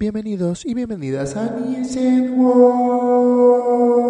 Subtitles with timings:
[0.00, 4.09] Bienvenidos y bienvenidas a Nielsen World.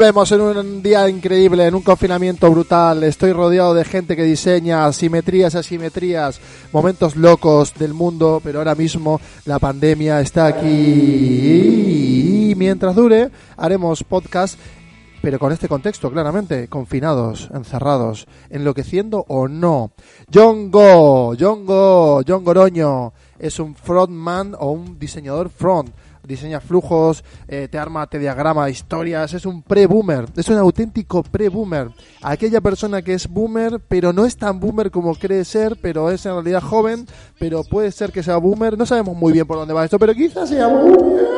[0.00, 3.04] Volvemos en un día increíble, en un confinamiento brutal.
[3.04, 6.40] Estoy rodeado de gente que diseña simetrías, asimetrías,
[6.72, 10.70] momentos locos del mundo, pero ahora mismo la pandemia está aquí.
[12.48, 14.58] Y mientras dure, haremos podcast,
[15.20, 19.92] pero con este contexto, claramente, confinados, encerrados, enloqueciendo o no.
[20.32, 25.90] John Go, John Go, John Goroño, es un frontman o un diseñador front
[26.30, 31.90] diseña flujos, eh, te arma, te diagrama historias, es un pre-boomer, es un auténtico pre-boomer.
[32.22, 36.24] Aquella persona que es boomer, pero no es tan boomer como cree ser, pero es
[36.26, 37.06] en realidad joven,
[37.38, 40.14] pero puede ser que sea boomer, no sabemos muy bien por dónde va esto, pero
[40.14, 41.28] quizás sea boomer.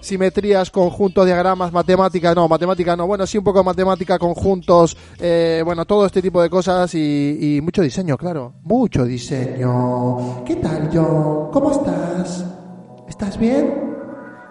[0.00, 5.62] Simetrías, conjuntos, diagramas, matemática, no, matemática no, bueno, sí un poco de matemática, conjuntos, eh,
[5.64, 10.44] bueno, todo este tipo de cosas y, y mucho diseño, claro, mucho diseño.
[10.44, 11.50] ¿Qué tal, John?
[11.50, 12.63] ¿Cómo estás?
[13.08, 13.72] ¿Estás bien?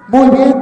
[0.09, 0.53] Muy bien.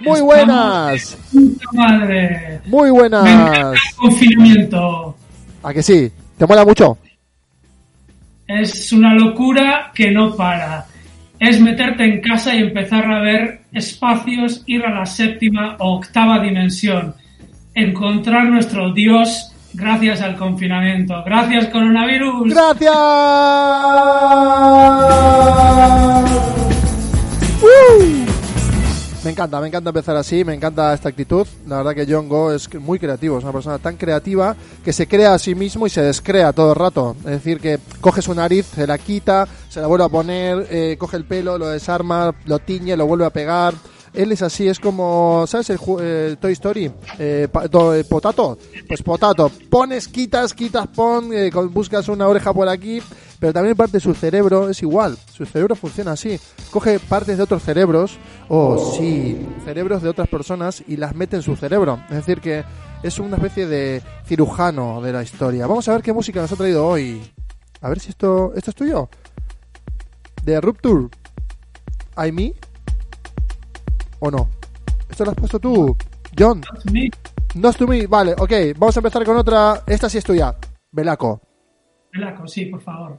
[0.00, 1.16] Muy buenas.
[1.32, 2.60] Puta madre.
[2.66, 3.72] Muy Me encanta buenas.
[3.90, 5.16] el confinamiento.
[5.62, 6.10] ¿A que sí?
[6.36, 6.98] ¿Te mola mucho?
[8.46, 10.86] Es una locura que no para.
[11.38, 16.40] Es meterte en casa y empezar a ver espacios, ir a la séptima o octava
[16.42, 17.14] dimensión.
[17.74, 21.22] Encontrar nuestro Dios gracias al confinamiento.
[21.24, 22.52] Gracias, coronavirus.
[22.54, 22.94] ¡Gracias!
[27.62, 28.24] ¡Uh!
[29.24, 31.46] Me encanta, me encanta empezar así, me encanta esta actitud.
[31.66, 34.54] La verdad que John Go es muy creativo, es una persona tan creativa
[34.84, 37.16] que se crea a sí mismo y se descrea todo el rato.
[37.20, 40.96] Es decir, que coge su nariz, se la quita, se la vuelve a poner, eh,
[40.98, 43.72] coge el pelo, lo desarma, lo tiñe, lo vuelve a pegar.
[44.14, 46.84] Él es así, es como, ¿sabes el eh, Toy Story?
[47.18, 48.58] Eh, eh, potato.
[48.86, 49.50] Pues potato.
[49.68, 53.02] Pones, quitas, quitas, pon, eh, buscas una oreja por aquí,
[53.40, 55.18] pero también parte de su cerebro es igual.
[55.32, 56.38] Su cerebro funciona así.
[56.70, 58.16] Coge partes de otros cerebros,
[58.48, 61.98] o sí, cerebros de otras personas y las mete en su cerebro.
[62.08, 62.64] Es decir, que
[63.02, 65.66] es una especie de cirujano de la historia.
[65.66, 67.20] Vamos a ver qué música nos ha traído hoy.
[67.80, 69.08] A ver si esto, esto es tuyo.
[70.44, 71.08] De Rupture.
[72.16, 72.54] ¿I me?
[74.20, 74.48] ¿O no?
[75.10, 75.96] ¿Esto lo has puesto tú,
[76.38, 76.62] John?
[77.54, 78.06] No es to me.
[78.06, 78.52] Vale, ok.
[78.76, 79.82] Vamos a empezar con otra.
[79.86, 80.54] Esta sí es tuya.
[80.90, 81.40] Belaco.
[82.12, 83.18] Velaco, sí, por favor.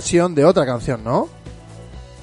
[0.00, 1.28] Versión de otra canción, ¿no?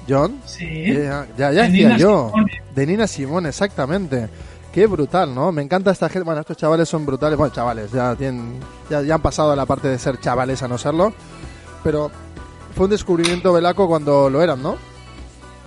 [0.08, 0.40] John.
[0.44, 0.84] Sí.
[0.94, 2.30] Ya, ya, ya De decía Nina yo.
[2.34, 2.62] Simone.
[2.74, 4.28] De Nina Simone, exactamente.
[4.72, 5.52] Qué brutal, ¿no?
[5.52, 6.24] Me encanta esta gente.
[6.24, 7.38] Bueno, estos chavales son brutales.
[7.38, 8.58] Bueno, chavales, ya, tienen,
[8.90, 11.12] ya, ya han pasado a la parte de ser chavales a no serlo.
[11.84, 12.10] Pero
[12.74, 14.74] fue un descubrimiento velaco cuando lo eran, ¿no?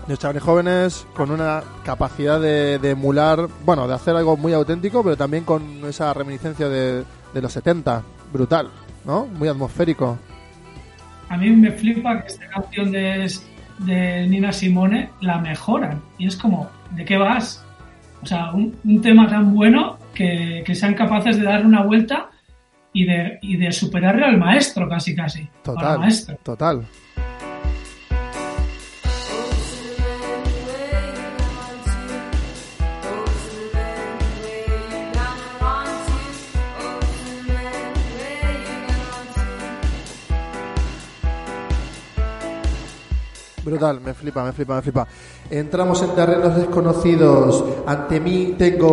[0.08, 5.02] Los chavales jóvenes con una capacidad de, de emular, bueno, de hacer algo muy auténtico,
[5.02, 8.04] pero también con esa reminiscencia de, de los 70.
[8.34, 8.70] Brutal,
[9.06, 9.28] ¿no?
[9.28, 10.18] Muy atmosférico.
[11.32, 13.32] A mí me flipa que esta canción de,
[13.80, 16.02] de Nina Simone la mejoran.
[16.18, 17.64] Y es como, ¿de qué vas?
[18.22, 22.32] O sea, un, un tema tan bueno que, que sean capaces de darle una vuelta
[22.92, 25.40] y de, y de superarle al maestro casi casi.
[25.40, 26.38] Al Total, maestro.
[26.44, 26.86] total.
[43.72, 45.08] Brutal, me flipa, me flipa, me flipa.
[45.50, 47.64] Entramos en terrenos desconocidos.
[47.88, 48.92] Ante mí tengo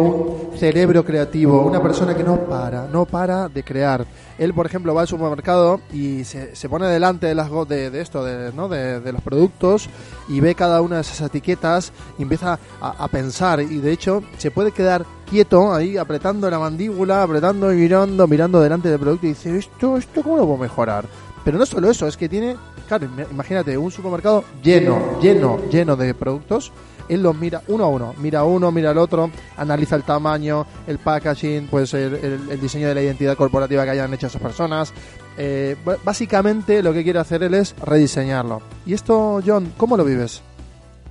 [0.53, 4.07] un cerebro creativo, una persona que no para, no para de crear.
[4.39, 8.01] Él, por ejemplo, va al supermercado y se, se pone delante de, las, de, de
[8.01, 8.69] esto, de, ¿no?
[8.69, 9.91] de, de los productos
[10.29, 13.61] y ve cada una de esas etiquetas y empieza a, a pensar.
[13.61, 18.61] Y de hecho, se puede quedar quieto ahí, apretando la mandíbula, apretando y mirando, mirando
[18.61, 21.05] delante del producto y dice, ¿esto, esto cómo lo puedo mejorar?
[21.49, 22.57] Pero no solo eso, es que tiene,
[22.89, 26.71] claro, im- imagínate, un supermercado lleno, lleno, lleno de productos.
[27.09, 30.99] Él los mira uno a uno, mira uno, mira el otro, analiza el tamaño, el
[30.99, 34.93] packaging, pues el, el- el diseño de la identidad corporativa que hayan hecho esas personas.
[35.39, 35.75] Eh,
[36.05, 38.61] básicamente lo que quiere hacer él es rediseñarlo.
[38.85, 40.43] Y esto, John, ¿cómo lo vives?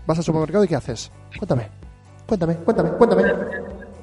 [0.05, 1.11] ¿Vas al supermercado y qué haces?
[1.35, 1.67] Cuéntame,
[2.27, 3.23] cuéntame, cuéntame, cuéntame.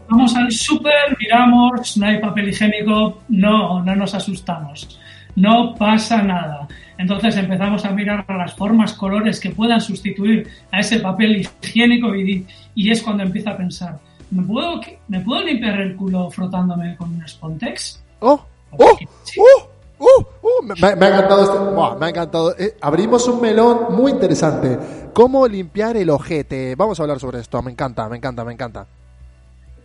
[0.08, 4.98] Vamos al súper, miramos, no hay papel higiénico, no, no nos asustamos,
[5.36, 6.68] no pasa nada.
[6.98, 12.46] Entonces empezamos a mirar las formas, colores que puedan sustituir a ese papel higiénico y,
[12.74, 13.98] y es cuando empiezo a pensar,
[14.30, 18.02] ¿me puedo, ¿me puedo limpiar el culo frotándome con un Spontex?
[18.20, 18.40] ¡Oh!
[18.72, 18.98] ¡Oh!
[19.38, 19.68] ¡Oh!
[19.98, 20.26] ¡Oh!
[20.42, 20.62] ¡Oh!
[20.62, 21.58] Me, me- me ha encantado este.
[21.74, 22.54] Buah, me ha encantado.
[22.58, 24.78] Eh, abrimos un melón muy interesante.
[25.12, 26.74] ¿Cómo limpiar el ojete?
[26.76, 27.60] Vamos a hablar sobre esto.
[27.62, 28.86] Me encanta, me encanta, me encanta.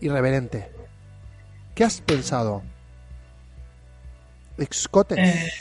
[0.01, 0.69] Irreverente.
[1.75, 2.61] ¿Qué has pensado?
[4.59, 5.17] Escotes.
[5.17, 5.51] Eh.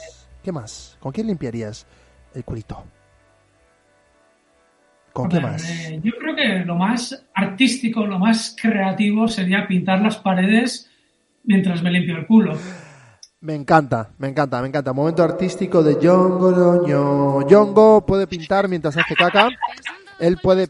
[0.42, 0.96] ¿Qué más?
[1.00, 1.86] ¿Con quién limpiarías
[2.34, 2.84] el culito?
[5.12, 5.68] ¿Con qué más?
[5.68, 10.88] eh, yo creo que lo más artístico, lo más creativo sería pintar las paredes
[11.44, 12.56] mientras me limpio el culo.
[13.40, 14.92] Me encanta, me encanta, me encanta.
[14.92, 17.48] Momento artístico de Yongo Loño.
[17.48, 19.48] Yongo puede pintar mientras hace caca.
[20.20, 20.68] Él puede...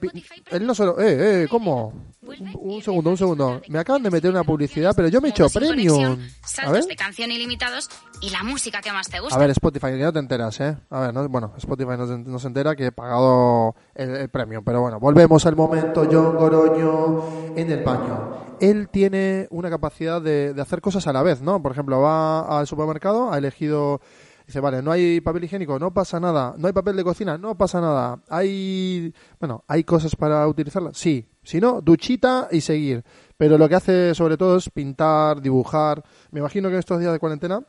[0.50, 1.00] Él no solo...
[1.00, 1.92] Eh, eh, ¿cómo?
[2.22, 3.62] Un, un segundo, un segundo.
[3.68, 6.18] Me acaban de meter una publicidad, pero yo me he hecho premium.
[6.62, 6.84] A ver.
[6.84, 7.88] de canción ilimitados
[8.20, 9.36] y la música que más te gusta.
[9.36, 10.76] A ver, Spotify, que no te enteras, ¿eh?
[10.90, 14.62] A ver, no- bueno, Spotify no, no se entera que he pagado el, el premio.
[14.62, 18.48] Pero bueno, volvemos al momento John Goroño en el baño.
[18.60, 21.62] Él tiene una capacidad de, de hacer cosas a la vez, ¿no?
[21.62, 24.00] Por ejemplo, va al supermercado, ha elegido...
[24.48, 26.56] Dice, vale, no hay papel higiénico, no pasa nada.
[26.58, 28.20] No hay papel de cocina, no pasa nada.
[28.28, 31.28] Hay, bueno, hay cosas para utilizarlas, sí.
[31.44, 33.04] Si no, duchita y seguir.
[33.36, 36.02] Pero lo que hace sobre todo es pintar, dibujar.
[36.32, 37.62] Me imagino que en estos días de cuarentena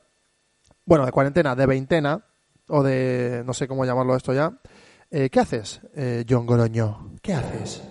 [0.90, 2.26] bueno, de cuarentena, de veintena,
[2.68, 4.52] o de no sé cómo llamarlo esto ya.
[5.12, 7.12] Eh, ¿Qué haces, eh, John Goroño?
[7.22, 7.84] ¿Qué haces?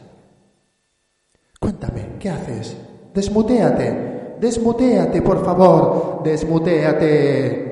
[1.61, 2.77] Cuéntame, ¿qué haces?
[3.15, 7.68] Desmuteate, desmuteate, por favor, desmuteate.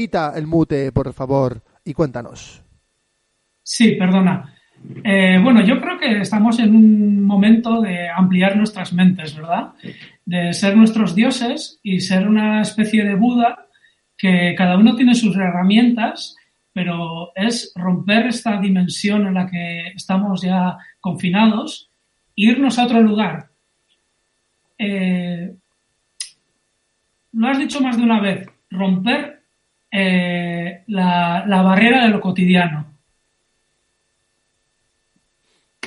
[0.00, 2.62] Quita el mute, por favor, y cuéntanos.
[3.62, 4.50] Sí, perdona.
[5.04, 9.74] Eh, bueno, yo creo que estamos en un momento de ampliar nuestras mentes, ¿verdad?
[10.24, 13.66] De ser nuestros dioses y ser una especie de Buda
[14.16, 16.34] que cada uno tiene sus herramientas,
[16.72, 21.90] pero es romper esta dimensión en la que estamos ya confinados,
[22.36, 23.50] irnos a otro lugar.
[24.78, 25.54] Eh,
[27.32, 29.39] lo has dicho más de una vez, romper
[29.90, 32.86] eh, la, la barrera de lo cotidiano.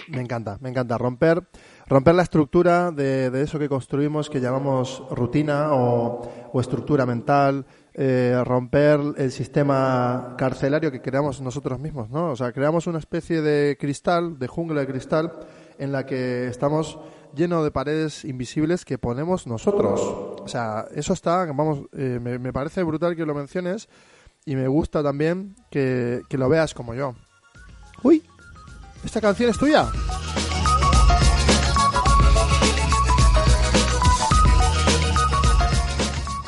[0.10, 1.42] Me encanta, me encanta romper,
[1.88, 7.66] romper la estructura de, de eso que construimos, que llamamos rutina o, o estructura mental,
[7.94, 12.32] eh, romper el sistema carcelario que creamos nosotros mismos, ¿no?
[12.32, 15.32] O sea, creamos una especie de cristal, de jungla de cristal,
[15.78, 17.00] en la que estamos
[17.36, 20.00] lleno de paredes invisibles que ponemos nosotros.
[20.02, 23.90] O sea, eso está, vamos, eh, me, me parece brutal que lo menciones
[24.46, 27.16] y me gusta también que, que lo veas como yo.
[28.04, 28.24] Uy,
[29.04, 29.90] ¿Esta canción es tuya?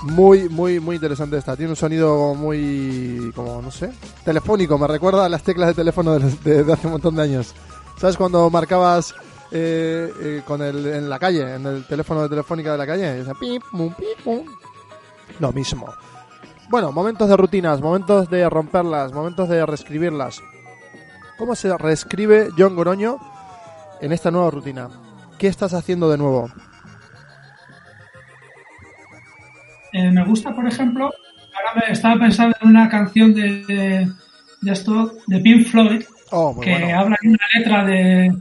[0.04, 1.56] Muy, muy, muy interesante esta.
[1.56, 3.92] Tiene un sonido muy, como, no sé,
[4.24, 4.78] telefónico.
[4.78, 7.56] Me recuerda a las teclas de teléfono de, de- de hace un montón de años.
[8.00, 9.16] ¿Sabes cuando marcabas
[9.52, 13.16] eh, eh, con el, en la calle, en el teléfono de telefónica de la calle.
[13.16, 14.46] Y dice, pip, pum, pip, pum.
[15.40, 15.88] Lo mismo.
[16.70, 20.42] Bueno, momentos de rutinas, momentos de romperlas, momentos de reescribirlas.
[21.38, 23.18] ¿Cómo se reescribe John Goroño
[24.02, 24.90] en esta nueva rutina?
[25.38, 26.50] ¿Qué estás haciendo de nuevo?
[29.94, 34.12] Eh, me gusta, por ejemplo, ahora me estaba pensando en una canción de, de,
[34.62, 37.00] de esto, de Pink Floyd, Oh, que bueno.
[37.00, 38.32] habla en una letra de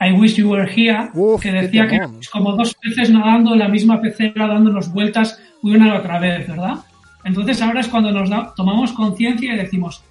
[0.00, 3.58] I Wish You Were Here, Uf, que decía que es como dos peces nadando en
[3.58, 6.76] la misma pecera, dándonos vueltas una y otra vez, ¿verdad?
[7.24, 10.02] Entonces ahora es cuando nos da- tomamos conciencia y decimos,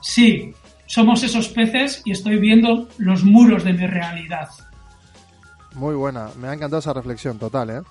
[0.00, 0.54] sí,
[0.86, 4.48] somos esos peces y estoy viendo los muros de mi realidad.
[5.74, 7.82] Muy buena, me ha encantado esa reflexión, total, ¿eh?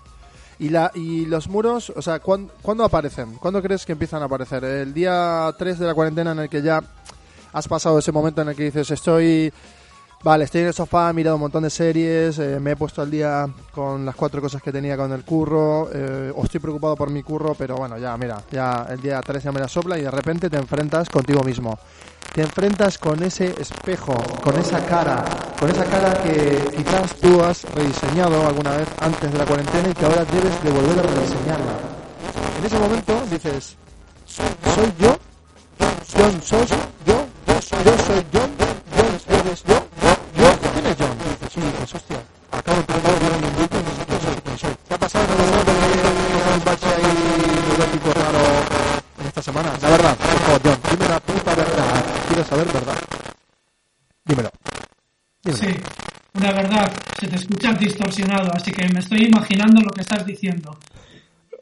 [0.57, 3.35] Y, la, y los muros, o sea, ¿cuán- ¿cuándo aparecen?
[3.35, 4.63] ¿Cuándo crees que empiezan a aparecer?
[4.63, 6.81] ¿El día 3 de la cuarentena en el que ya
[7.53, 9.51] has pasado ese momento en el que dices, estoy...
[10.23, 13.01] Vale, estoy en el sofá, he mirado un montón de series, eh, me he puesto
[13.01, 16.95] al día con las cuatro cosas que tenía con el curro, eh, o estoy preocupado
[16.95, 19.99] por mi curro, pero bueno, ya, mira, ya el día 3 ya me la sopla
[19.99, 21.77] y de repente te enfrentas contigo mismo.
[22.33, 25.23] Te enfrentas con ese espejo, con esa cara,
[25.59, 29.93] con esa cara que quizás tú has rediseñado alguna vez antes de la cuarentena y
[29.93, 31.73] que ahora debes de volver a rediseñarla.
[32.59, 33.77] En ese momento dices,
[34.25, 35.17] ¿soy yo?
[36.17, 36.69] ¿John sos
[37.05, 37.25] yo?
[37.45, 38.49] ¿Yo soy John?
[38.95, 39.63] ¿John eres?
[39.67, 39.87] ¿Yo?
[40.73, 41.17] ¿Quién es John?
[41.17, 42.19] Dices, sí, dices, hostia,
[42.51, 44.75] acabo de a mirar un grupo y no sé quién soy, quién soy.
[44.87, 45.25] ¿Te ha pasado?
[45.25, 47.15] ¿Te ha pasado que tocas un bache ahí
[48.13, 48.43] raro
[49.19, 49.69] en esta semana?
[49.81, 52.05] La verdad, por John, dime la puta verdad.
[52.27, 52.97] Quiero saber verdad.
[54.25, 54.51] Dímelo.
[55.43, 55.63] Dímelo.
[55.63, 55.79] Sí,
[56.33, 60.77] una verdad, se te escucha distorsionado, así que me estoy imaginando lo que estás diciendo.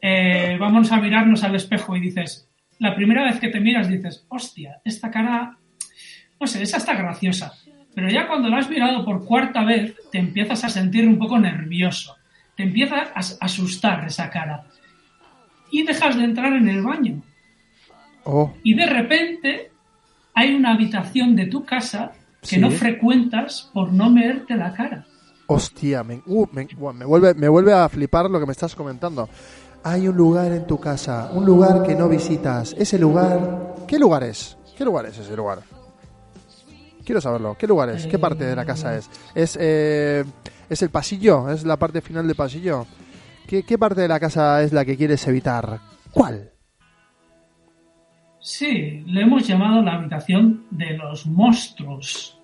[0.02, 2.48] Eh, vamos a mirarnos al espejo y dices,
[2.80, 5.56] la primera vez que te miras dices, hostia, esta cara,
[6.40, 7.52] no sé, esa está graciosa.
[7.94, 11.38] Pero ya cuando la has mirado por cuarta vez, te empiezas a sentir un poco
[11.38, 12.16] nervioso.
[12.56, 14.64] Te empieza a as- asustar esa cara.
[15.70, 17.22] Y dejas de entrar en el baño.
[18.24, 19.70] Oh, Y de repente
[20.34, 22.58] hay una habitación de tu casa que Sí.
[22.58, 25.06] no frecuentas por no verte la cara.
[25.46, 29.28] hostia, me, uh, me, me vuelve, me vuelve a flipar lo que me estás comentando.
[29.82, 32.74] Hay un lugar en tu casa, un lugar que no visitas.
[32.78, 34.56] Ese lugar, ¿qué lugar es?
[34.76, 35.58] ¿Qué lugar es ese lugar?
[37.04, 37.56] Quiero saberlo.
[37.58, 38.06] ¿Qué lugar es?
[38.06, 39.10] ¿Qué parte de la casa es?
[39.34, 40.24] ¿Es, eh,
[40.70, 41.50] ¿es el pasillo?
[41.50, 42.86] ¿Es la parte final del pasillo?
[43.46, 45.80] ¿Qué, ¿Qué parte de la casa es la que quieres evitar?
[46.12, 46.50] ¿Cuál?
[48.40, 52.38] Sí, le hemos llamado la habitación de los monstruos.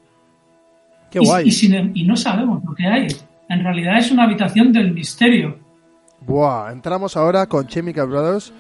[1.10, 1.48] Qué Y- guay.
[1.48, 3.08] Y, sin- y no sabemos lo que hay.
[3.48, 5.58] En realidad es una habitación del misterio.
[6.20, 8.52] Buah, entramos ahora con Chemical Brothers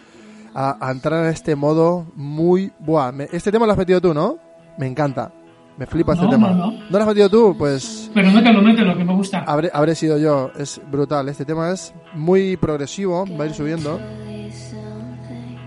[0.54, 2.72] a, a entrar en este modo muy...
[2.78, 4.38] Buah, me- este tema lo has metido tú, ¿no?
[4.78, 5.32] Me encanta.
[5.80, 6.50] Me flipa este No, tema.
[6.50, 6.78] no, no.
[6.90, 7.56] lo has metido tú?
[7.58, 9.38] Pues Pero mételo, mételo, que me gusta.
[9.40, 10.50] habré, habré sido yo.
[10.58, 11.28] Es brutal.
[11.30, 13.24] Este tema es muy progresivo.
[13.38, 13.98] Va a ir subiendo.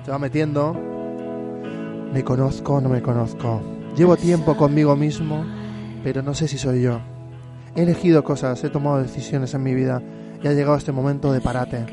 [0.06, 0.74] Se va metiendo.
[2.14, 3.62] Me conozco, no me conozco.
[3.98, 5.44] Llevo tiempo conmigo mismo,
[6.04, 7.00] pero no sé si soy yo.
[7.76, 10.00] He elegido cosas, he tomado decisiones en mi vida
[10.44, 11.86] y ha llegado este momento de parate,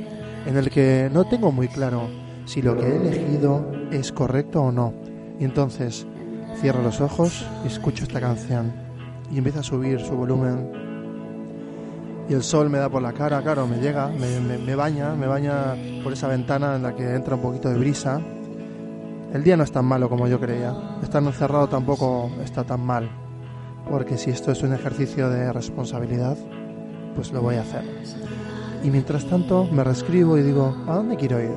[0.44, 2.02] en el que no tengo muy claro
[2.44, 4.92] si lo que he elegido es correcto o no.
[5.38, 6.06] Y entonces
[6.56, 8.72] cierro los ojos y escucho esta canción
[9.32, 10.70] y empieza a subir su volumen.
[12.28, 15.14] Y el sol me da por la cara, claro, me llega, me, me- me baña,
[15.14, 18.20] me baña por esa ventana en la que entra un poquito de brisa.
[19.32, 20.74] El día no es tan malo como yo creía.
[21.02, 23.08] Estar encerrado tampoco está tan mal.
[23.88, 26.36] Porque si esto es un ejercicio de responsabilidad,
[27.16, 27.82] pues lo voy a hacer.
[28.84, 31.50] Y mientras tanto me reescribo y digo, ¿a dónde quiero ir?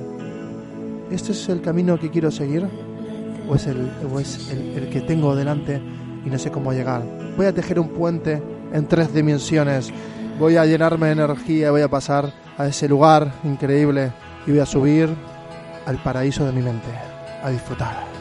[1.11, 2.67] ¿Este es el camino que quiero seguir?
[3.47, 5.81] ¿O es, el, o es el, que tengo delante
[6.25, 7.03] y no sé cómo llegar?
[7.35, 9.91] Voy a tejer un puente en tres dimensiones.
[10.39, 14.11] Voy a llenarme de energía, voy a pasar a ese lugar increíble
[14.47, 15.09] y voy a subir
[15.85, 16.89] al paraíso de mi mente,
[17.43, 18.13] a disfrutar.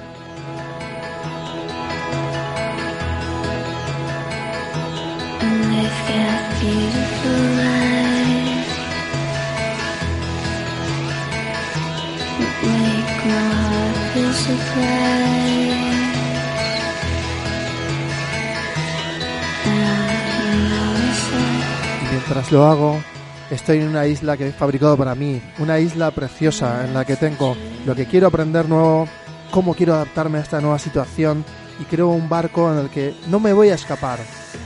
[22.10, 23.00] Mientras lo hago,
[23.50, 27.16] estoy en una isla que he fabricado para mí, una isla preciosa en la que
[27.16, 27.56] tengo
[27.86, 29.06] lo que quiero aprender nuevo,
[29.50, 31.44] cómo quiero adaptarme a esta nueva situación
[31.80, 34.18] y creo un barco en el que no me voy a escapar.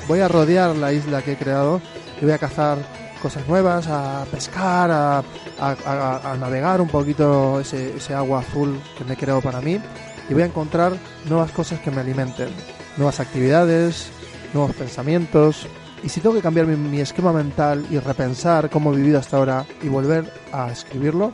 [0.06, 1.80] Voy a rodear la isla que he creado
[2.20, 2.78] y voy a cazar
[3.26, 9.40] cosas nuevas, a pescar, a, navegar un poquito ese, agua azul que me he creado
[9.40, 9.80] para mí
[10.28, 10.92] y voy a encontrar
[11.28, 12.50] nuevas cosas que me alimenten,
[12.96, 14.10] nuevas actividades,
[14.54, 15.66] nuevos pensamientos
[16.04, 19.38] Y si tengo que cambiar mi, mi esquema mental y repensar cómo he vivido hasta
[19.38, 21.32] ahora y volver a escribirlo,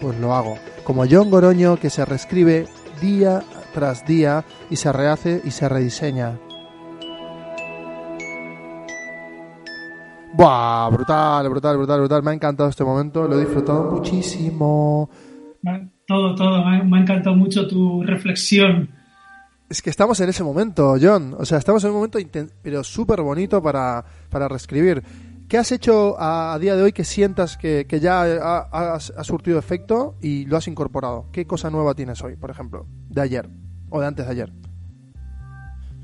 [0.00, 0.58] pues lo hago.
[0.82, 2.66] Como John Goroño que se reescribe
[3.00, 6.47] día tras día y se rehace y se rediseña.
[10.38, 12.22] Buah, brutal, brutal, brutal, brutal.
[12.22, 15.10] Me ha encantado este momento, lo he disfrutado muchísimo.
[16.06, 16.64] Todo, todo.
[16.64, 18.88] Me ha, me ha encantado mucho tu reflexión.
[19.68, 21.34] Es que estamos en ese momento, John.
[21.36, 22.18] O sea, estamos en un momento
[22.62, 25.02] pero súper bonito para, para reescribir.
[25.48, 28.94] ¿Qué has hecho a, a día de hoy que sientas que, que ya ha, ha-
[28.94, 31.26] ha surtido efecto y lo has incorporado?
[31.32, 32.86] ¿Qué cosa nueva tienes hoy, por ejemplo?
[33.08, 33.48] De ayer
[33.90, 34.52] o de antes de ayer.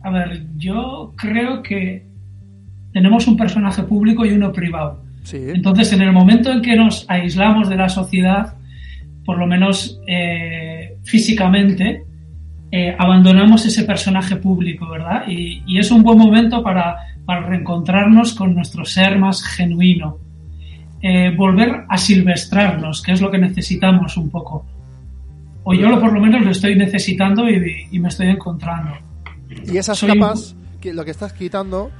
[0.02, 2.13] A ver, yo creo que
[2.94, 5.02] tenemos un personaje público y uno privado.
[5.24, 5.38] Sí.
[5.48, 8.54] Entonces, en el momento en que nos aislamos de la sociedad,
[9.24, 12.04] por lo menos eh, físicamente,
[12.70, 15.24] eh, abandonamos ese personaje público, ¿verdad?
[15.26, 16.96] Y, y es un buen momento para,
[17.26, 20.18] para reencontrarnos con nuestro ser más genuino.
[21.02, 24.64] Eh, volver a silvestrarnos, que es lo que necesitamos un poco.
[25.64, 28.92] O yo lo, por lo menos lo estoy necesitando y, y me estoy encontrando.
[29.66, 31.90] Y esas Soy capas, que lo que estás quitando,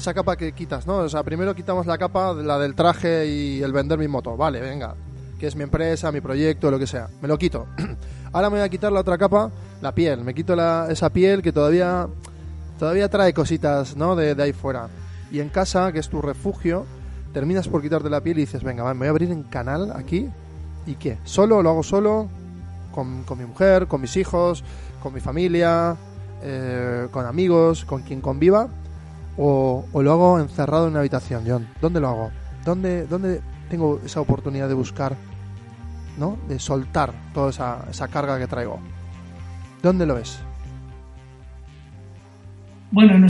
[0.00, 0.96] esa capa que quitas, ¿no?
[0.96, 4.36] O sea, primero quitamos la capa, la del traje y el vender mi moto.
[4.36, 4.94] Vale, venga,
[5.38, 7.08] que es mi empresa, mi proyecto, lo que sea.
[7.20, 7.66] Me lo quito.
[8.32, 10.24] Ahora me voy a quitar la otra capa, la piel.
[10.24, 12.08] Me quito la, esa piel que todavía,
[12.78, 14.16] todavía trae cositas, ¿no?
[14.16, 14.88] De, de ahí fuera.
[15.30, 16.86] Y en casa, que es tu refugio,
[17.32, 19.92] terminas por quitarte la piel y dices, venga, va, me voy a abrir en canal
[19.94, 20.28] aquí.
[20.86, 21.18] ¿Y qué?
[21.24, 21.62] ¿Solo?
[21.62, 22.28] ¿Lo hago solo?
[22.92, 24.64] Con, con mi mujer, con mis hijos,
[25.02, 25.96] con mi familia,
[26.42, 28.68] eh, con amigos, con quien conviva,
[29.36, 31.66] o, lo hago encerrado en una habitación, John.
[31.80, 32.30] ¿Dónde lo hago?
[32.64, 35.16] ¿Dónde, dónde tengo esa oportunidad de buscar,
[36.18, 36.38] ¿no?
[36.48, 38.78] De soltar toda esa, carga que traigo.
[39.82, 40.40] ¿Dónde lo ves?
[42.90, 43.24] Bueno, en,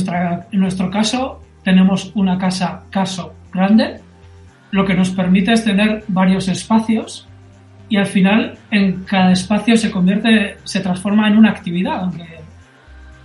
[0.53, 4.01] en nuestro caso tenemos una casa caso grande,
[4.71, 7.27] lo que nos permite es tener varios espacios
[7.89, 12.25] y al final en cada espacio se convierte, se transforma en una actividad, aunque,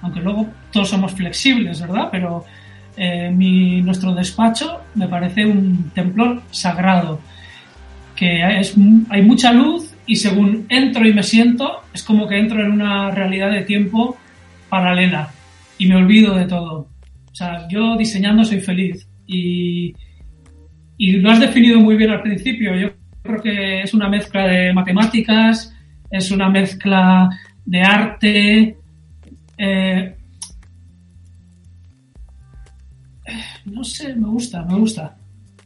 [0.02, 2.10] aunque luego todos somos flexibles, ¿verdad?
[2.12, 2.44] Pero
[2.98, 7.20] eh, mi, nuestro despacho me parece un templo sagrado,
[8.16, 8.76] que es,
[9.10, 13.12] hay mucha luz y según entro y me siento, es como que entro en una
[13.12, 14.18] realidad de tiempo
[14.70, 15.30] paralela
[15.78, 16.88] y me olvido de todo.
[17.32, 19.94] O sea, yo diseñando soy feliz y,
[20.98, 22.76] y lo has definido muy bien al principio.
[22.76, 22.90] Yo
[23.24, 25.74] creo que es una mezcla de matemáticas,
[26.10, 27.30] es una mezcla
[27.66, 28.78] de arte.
[29.58, 30.15] eh,
[33.66, 35.18] no sé, me gusta, me gusta.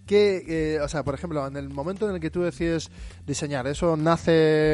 [0.05, 0.43] Que,
[0.75, 2.89] eh, o sea, por ejemplo, en el momento en el que tú decides
[3.27, 4.31] diseñar, ¿eso nace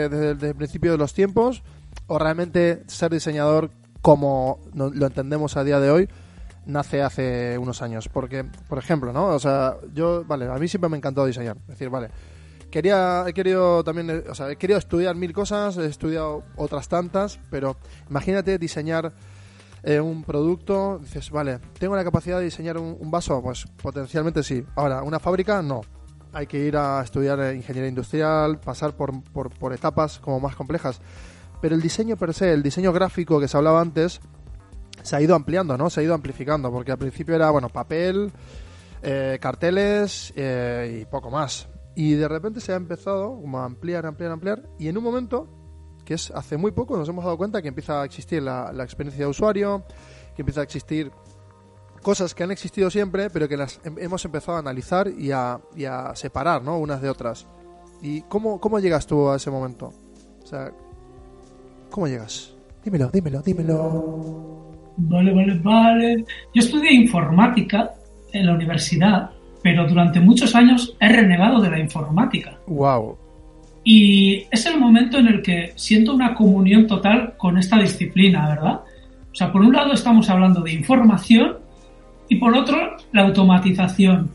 [0.09, 1.61] desde, el- principio de los tiempos?
[2.07, 3.69] ¿O realmente ser diseñador,
[4.01, 6.09] como lo entendemos a día de hoy,
[6.65, 8.07] nace hace unos años?
[8.07, 9.27] Porque, por ejemplo, ¿no?
[9.27, 11.57] O sea, yo, vale, a mí siempre me ha encantado diseñar.
[11.63, 12.09] Es decir, vale,
[12.71, 16.87] quería, he querido también, eh, o sea, he querido estudiar mil cosas, he estudiado otras
[16.87, 17.75] tantas, pero
[18.09, 19.11] imagínate diseñar
[19.87, 23.39] eh, un producto, dices, vale, ¿tengo la capacidad de diseñar un, vaso?
[23.43, 24.65] Pues potencialmente sí.
[24.75, 25.61] Ahora, ¿una fábrica?
[25.61, 25.81] No.
[26.33, 30.99] Hay que ir a estudiar eh, ingeniería industrial, pasar por, por, etapas como más complejas.
[31.61, 34.21] Pero el diseño per se, el diseño gráfico que se hablaba antes,
[35.03, 35.91] se ha ido ampliando, ¿no?
[35.91, 38.31] Se ha ido amplificando, porque al principio era, bueno, papel,
[39.03, 41.67] eh, carteles y poco más.
[41.93, 45.64] Y de repente se ha empezado como a ampliar, ampliar, ampliar, y en un momento
[46.05, 48.83] que es hace muy poco nos hemos dado cuenta que empieza a existir la, la
[48.83, 49.83] experiencia de usuario,
[50.35, 51.11] que empieza a existir
[52.01, 55.59] cosas que han existido siempre, pero que las hem- hemos empezado a analizar y a,
[55.75, 56.77] y a separar, ¿no?
[56.77, 57.47] Unas de otras.
[58.01, 59.91] ¿Y cómo, cómo llegas tú a ese momento?
[60.43, 60.71] O sea,
[61.89, 62.53] ¿cómo llegas?
[62.83, 64.75] Dímelo, dímelo, dímelo.
[64.97, 66.25] Vale, vale, vale.
[66.53, 67.95] Yo estudié informática
[68.31, 69.31] en la universidad,
[69.63, 72.59] pero durante muchos años he renegado de la informática.
[72.67, 73.17] Wow.
[73.85, 78.81] Y es el momento en el que siento una comunión total con esta disciplina, ¿verdad?
[79.31, 81.59] O sea, por un lado estamos hablando de información
[82.27, 84.31] y por otro la automatización.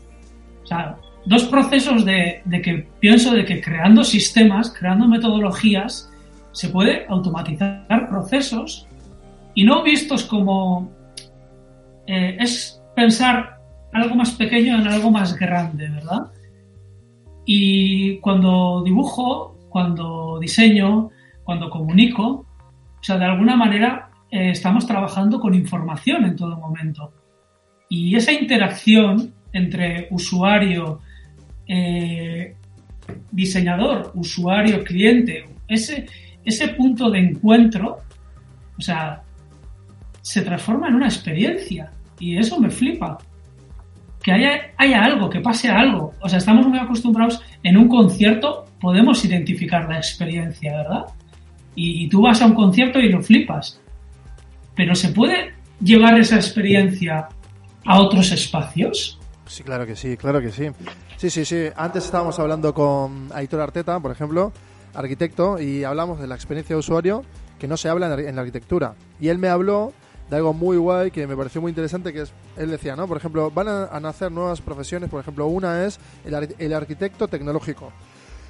[0.63, 6.09] O sea, dos procesos de, de que pienso de que creando sistemas, creando metodologías,
[6.53, 8.87] se puede automatizar procesos
[9.53, 10.91] y no vistos como
[12.07, 13.59] eh, es pensar
[13.93, 16.27] algo más pequeño en algo más grande, ¿verdad?
[17.45, 21.09] Y cuando dibujo, cuando diseño,
[21.43, 22.45] cuando comunico,
[22.99, 27.11] o sea, de alguna manera eh, estamos trabajando con información en todo momento.
[27.89, 30.99] Y esa interacción entre usuario,
[31.67, 32.55] eh,
[33.31, 36.05] diseñador, usuario, cliente, ese,
[36.45, 37.97] ese punto de encuentro,
[38.77, 39.23] o sea,
[40.21, 41.91] se transforma en una experiencia.
[42.19, 43.17] Y eso me flipa.
[44.23, 46.13] Que haya, haya algo, que pase algo.
[46.21, 51.05] O sea, estamos muy acostumbrados en un concierto, podemos identificar la experiencia, ¿verdad?
[51.75, 53.79] Y, y tú vas a un concierto y lo flipas.
[54.75, 57.29] Pero ¿se puede llevar esa experiencia
[57.85, 59.19] a otros espacios?
[59.47, 60.67] Sí, claro que sí, claro que sí.
[61.17, 61.65] Sí, sí, sí.
[61.75, 64.51] Antes estábamos hablando con Aitor Arteta, por ejemplo,
[64.93, 67.23] arquitecto, y hablamos de la experiencia de usuario
[67.59, 68.95] que no se habla en la- en la arquitectura.
[69.19, 69.93] Y él me habló
[70.31, 73.05] de algo muy guay que me pareció muy interesante, que es, él decía, ¿no?
[73.07, 77.27] Por ejemplo, van a, nacer nuevas profesiones, por ejemplo, una es el, ar- el arquitecto
[77.27, 77.91] tecnológico,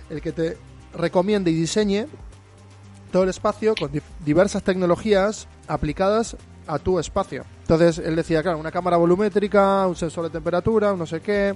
[0.09, 0.57] el que te
[0.93, 2.05] recomiende y diseñe
[3.11, 3.91] todo el espacio con
[4.23, 7.43] diversas tecnologías aplicadas a tu espacio.
[7.61, 11.55] Entonces, él decía, claro, una cámara volumétrica, un sensor de temperatura, un no sé qué,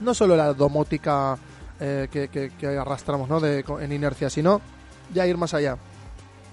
[0.00, 1.38] no solo la domótica
[1.80, 3.40] eh, que, que- que arrastramos ¿no?
[3.40, 4.60] de, en inercia, sino
[5.14, 5.78] ya ir más allá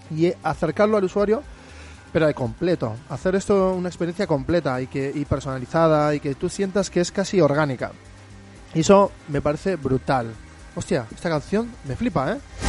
[0.09, 1.43] y acercarlo al usuario,
[2.17, 2.95] pero al completo.
[3.09, 7.11] Hacer esto una experiencia completa y, que, y personalizada y que tú sientas que es
[7.11, 7.91] casi orgánica.
[8.73, 10.33] Y eso me parece brutal.
[10.73, 12.66] Hostia, esta canción me flipa, ¿eh?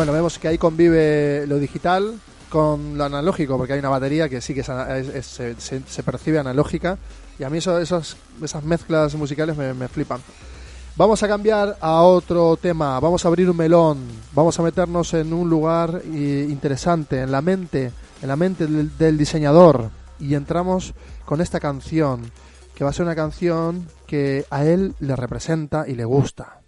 [0.00, 4.40] Bueno, vemos que ahí convive lo digital con lo analógico, porque hay una batería que
[4.40, 6.96] sí que es es- es- se, se- percibe analógica.
[7.38, 8.16] Y a mí eso, esas,
[8.64, 10.22] mezclas musicales me, flipan.
[10.96, 13.98] Vamos a cambiar a otro tema, vamos a abrir un melón,
[14.32, 19.18] vamos a meternos en un lugar eh, interesante, en la mente, en la mente del
[19.18, 19.90] diseñador.
[20.18, 20.94] Y entramos
[21.26, 22.22] con esta canción,
[22.74, 26.59] que va a ser una canción que a él le representa y le gusta.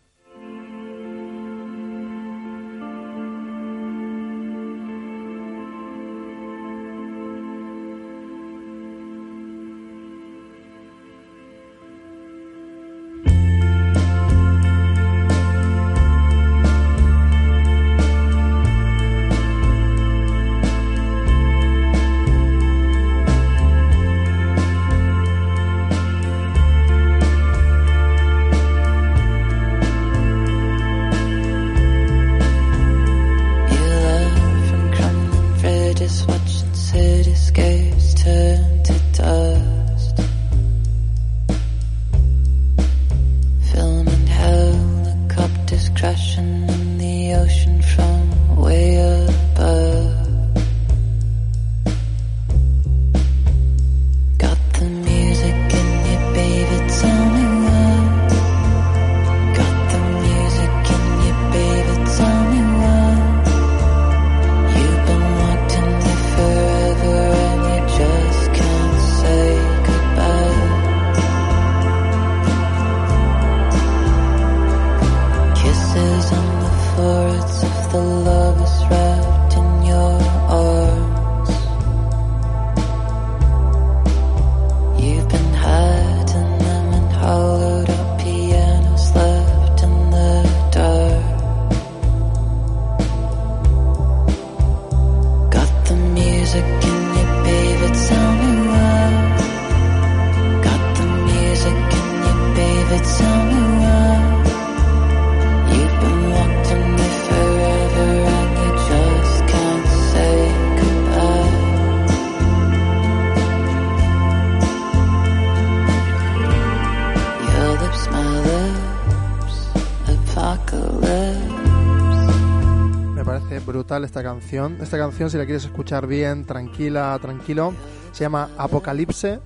[123.92, 124.78] Brutal esta canción.
[124.80, 127.74] Esta canción, si la quieres escuchar bien, tranquila, tranquilo,
[128.12, 129.38] se llama Apocalipse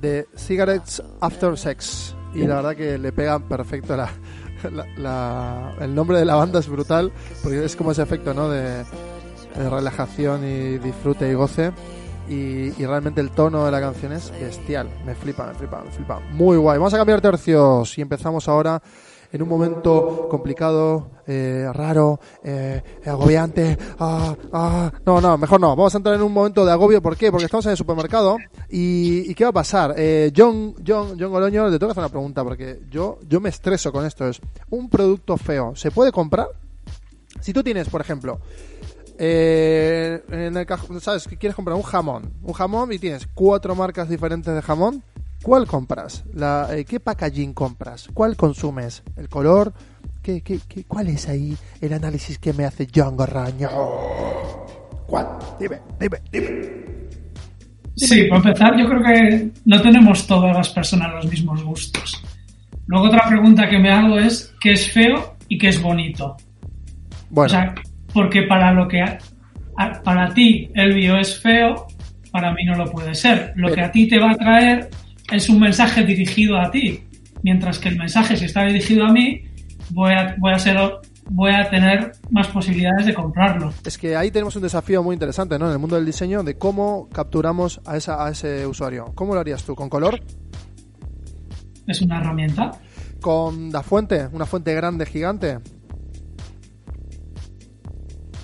[0.00, 2.14] de Cigarettes After Sex.
[2.34, 4.10] Y la verdad que le pega perfecto la,
[4.70, 7.12] la- la- el nombre de la banda es brutal,
[7.42, 8.48] porque es como ese efecto ¿no?
[8.50, 8.84] de,
[9.56, 11.72] de relajación y disfrute y goce.
[12.28, 14.88] Y, y realmente el tono de la canción es bestial.
[15.06, 16.20] Me flipa, me flipa, me flipa.
[16.32, 16.78] Muy guay.
[16.78, 18.82] Vamos a cambiar tercios y empezamos ahora
[19.34, 23.76] en un momento complicado, eh, raro, eh, agobiante.
[23.98, 24.92] Ah, ah.
[25.04, 25.70] No, no, mejor no.
[25.74, 27.02] Vamos a entrar en un momento de agobio.
[27.02, 27.32] ¿Por qué?
[27.32, 28.36] Porque estamos en el supermercado.
[28.70, 29.92] ¿Y, y qué va a pasar?
[29.96, 33.90] Eh, John, John, John Goloño, le tengo hacer una pregunta porque yo, yo me estreso
[33.90, 34.28] con esto.
[34.28, 35.74] Es un producto feo.
[35.74, 36.46] ¿Se puede comprar?
[37.40, 38.38] Si tú tienes, por ejemplo,
[39.18, 43.74] eh, en el cajón, sabes que quieres comprar un jamón, un jamón y tienes cuatro
[43.74, 45.02] marcas diferentes de jamón,
[45.44, 46.24] ¿cuál compras?
[46.34, 48.08] La, eh, ¿Qué packaging compras?
[48.12, 49.02] ¿Cuál consumes?
[49.16, 49.72] ¿El color?
[50.22, 53.68] ¿Qué, qué, qué- cuál es ahí el análisis que me hace John Gorraño?
[55.06, 55.28] ¿Cuál?
[55.60, 56.84] Dime, dime, dime.
[57.96, 62.22] Sí, para empezar, yo creo que no tenemos todas las personas los mismos gustos.
[62.86, 66.36] Luego otra pregunta que me hago es qué es feo y qué es bonito.
[67.30, 67.74] Bueno, O sea,
[68.12, 69.18] porque para lo que a-
[69.76, 71.86] a- para ti el bio es feo,
[72.32, 73.52] para mí no lo puede ser.
[73.56, 74.90] Lo Pero- que a ti te va a traer
[75.32, 77.02] es un mensaje dirigido a ti,
[77.42, 79.42] mientras que el mensaje si está dirigido a mí,
[79.90, 80.76] voy a voy a ser
[81.30, 83.72] voy a tener más posibilidades de comprarlo.
[83.84, 85.66] es que ahí tenemos un desafío muy interesante, ¿no?
[85.66, 89.12] En el mundo del diseño, de cómo capturamos a, esa, a ese usuario.
[89.14, 89.74] ¿Cómo lo harías tú?
[89.74, 90.20] ¿Con color?
[91.86, 92.72] Es una herramienta.
[93.22, 94.28] ¿Con la fuente?
[94.32, 95.60] ¿Una fuente grande, gigante?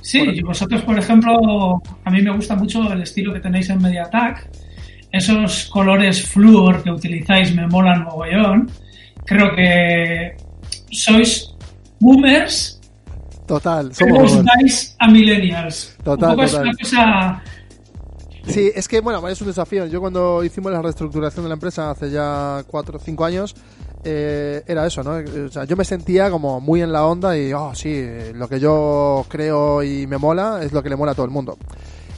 [0.01, 3.69] Sí, Por- y vosotros, por ejemplo, a mí me gusta mucho el estilo que tenéis
[3.71, 4.51] en MediaTek.
[5.13, 8.71] Esos colores flúor que utilizáis me molan mogollón.
[9.25, 10.37] Creo que
[10.91, 11.55] sois
[12.01, 12.81] boomers
[13.47, 14.33] Total, que somos...
[14.33, 15.97] os dais a millennials.
[16.05, 16.47] Total, Un poco total.
[16.47, 17.43] es una cosa...
[18.47, 19.87] Sí, es que, bueno, es un desafío.
[19.87, 23.55] Yo cuando hicimos la reestructuración de la empresa hace ya cuatro o cinco años,
[24.05, 25.17] eh, era eso, ¿no?
[25.47, 28.03] O sea, yo me sentía como muy en la onda y, oh, sí,
[28.35, 31.33] lo que yo creo y me mola es lo que le mola a todo el
[31.33, 31.59] mundo.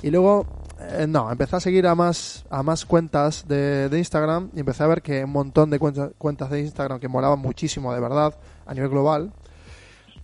[0.02, 4.50] Y luego, eh, no, empecé a seguir a más, a más cuentas de, de Instagram
[4.54, 7.92] y empecé a ver que un montón de cuentas, cuentas de Instagram que molaban muchísimo,
[7.94, 8.34] de verdad,
[8.66, 9.32] a nivel global,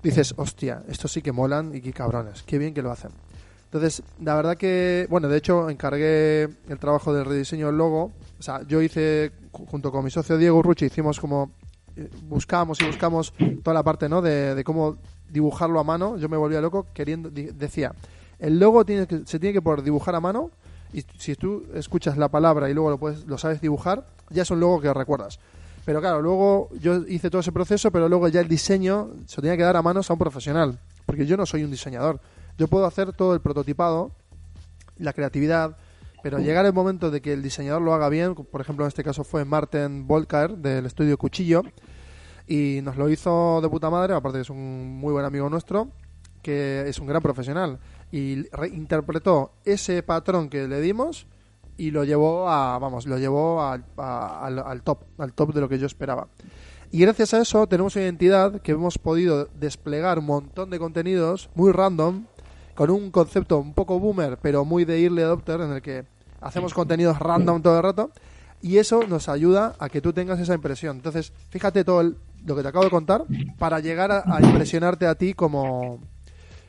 [0.03, 3.11] dices, hostia, estos sí que molan y qué cabrones, qué bien que lo hacen.
[3.65, 8.13] Entonces, la verdad que, bueno, de hecho, encargué el trabajo del rediseño del logo.
[8.39, 11.51] O sea, yo hice, ju- junto con mi socio Diego Rucci, hicimos como,
[11.95, 14.23] eh, buscamos y buscamos toda la parte, ¿no?
[14.23, 14.97] De, de cómo
[15.29, 16.17] dibujarlo a mano.
[16.17, 17.93] Yo me volvía loco queriendo, decía,
[18.39, 20.51] el logo tiene que, se tiene que poder dibujar a mano
[20.93, 24.51] y si tú escuchas la palabra y luego lo, puedes, lo sabes dibujar, ya es
[24.51, 25.39] un logo que recuerdas.
[25.85, 29.57] Pero claro, luego yo hice todo ese proceso, pero luego ya el diseño se tenía
[29.57, 32.21] que dar a manos a un profesional, porque yo no soy un diseñador.
[32.59, 34.13] Yo puedo hacer todo el prototipado,
[34.99, 35.77] la creatividad,
[36.23, 39.05] pero llegar el momento de que el diseñador lo haga bien, por ejemplo en este
[39.05, 41.63] caso fue Martin Volker del estudio Cuchillo,
[42.47, 45.89] y nos lo hizo de puta madre, aparte que es un muy buen amigo nuestro,
[46.43, 47.79] que es un gran profesional,
[48.11, 51.27] y reinterpretó ese patrón que le dimos
[51.77, 55.61] y lo llevó a, vamos, lo llevó al, a- al, al top, al top de
[55.61, 56.29] lo que yo esperaba.
[56.91, 61.51] Y gracias a eso tenemos una identidad que hemos podido desplegar un montón de contenidos
[61.55, 62.25] muy random,
[62.75, 66.05] con un concepto un poco boomer, pero muy de early adopter, en el que
[66.41, 68.11] hacemos contenidos random todo el rato,
[68.63, 70.97] y eso nos ayuda a que tú tengas esa impresión.
[70.97, 72.17] Entonces, fíjate todo el-
[72.47, 73.25] lo que te acabo de contar
[73.59, 76.01] para llegar a, a impresionarte a ti como,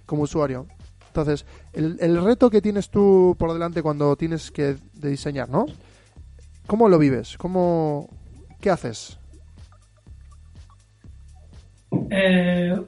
[0.05, 0.65] como usuario.
[1.09, 5.65] Entonces, el, reto que tienes tú por delante cuando tienes que de diseñar, ¿no?
[6.67, 7.35] ¿Cómo lo vives?
[7.37, 8.07] ¿Cómo,
[8.61, 9.17] ¿Qué haces?
[12.11, 12.79] Eh,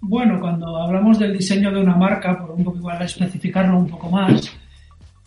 [0.00, 4.08] bueno, cuando hablamos del diseño de una marca, por un poco igual especificarlo un poco
[4.08, 4.56] más,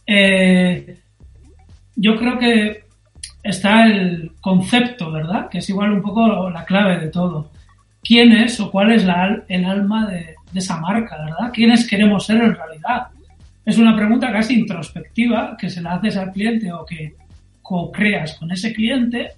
[0.05, 0.99] eh,
[1.97, 2.85] yo creo que
[3.43, 5.49] está el concepto, ¿verdad?
[5.49, 7.51] Que es igual un poco la clave de todo.
[8.01, 11.51] ¿Quién es o cuál es la, el alma de, de esa marca, ¿verdad?
[11.53, 13.07] ¿Quiénes queremos ser en realidad?
[13.65, 17.15] Es una pregunta casi introspectiva que se la haces al cliente o que
[17.61, 19.31] co-creas con ese cliente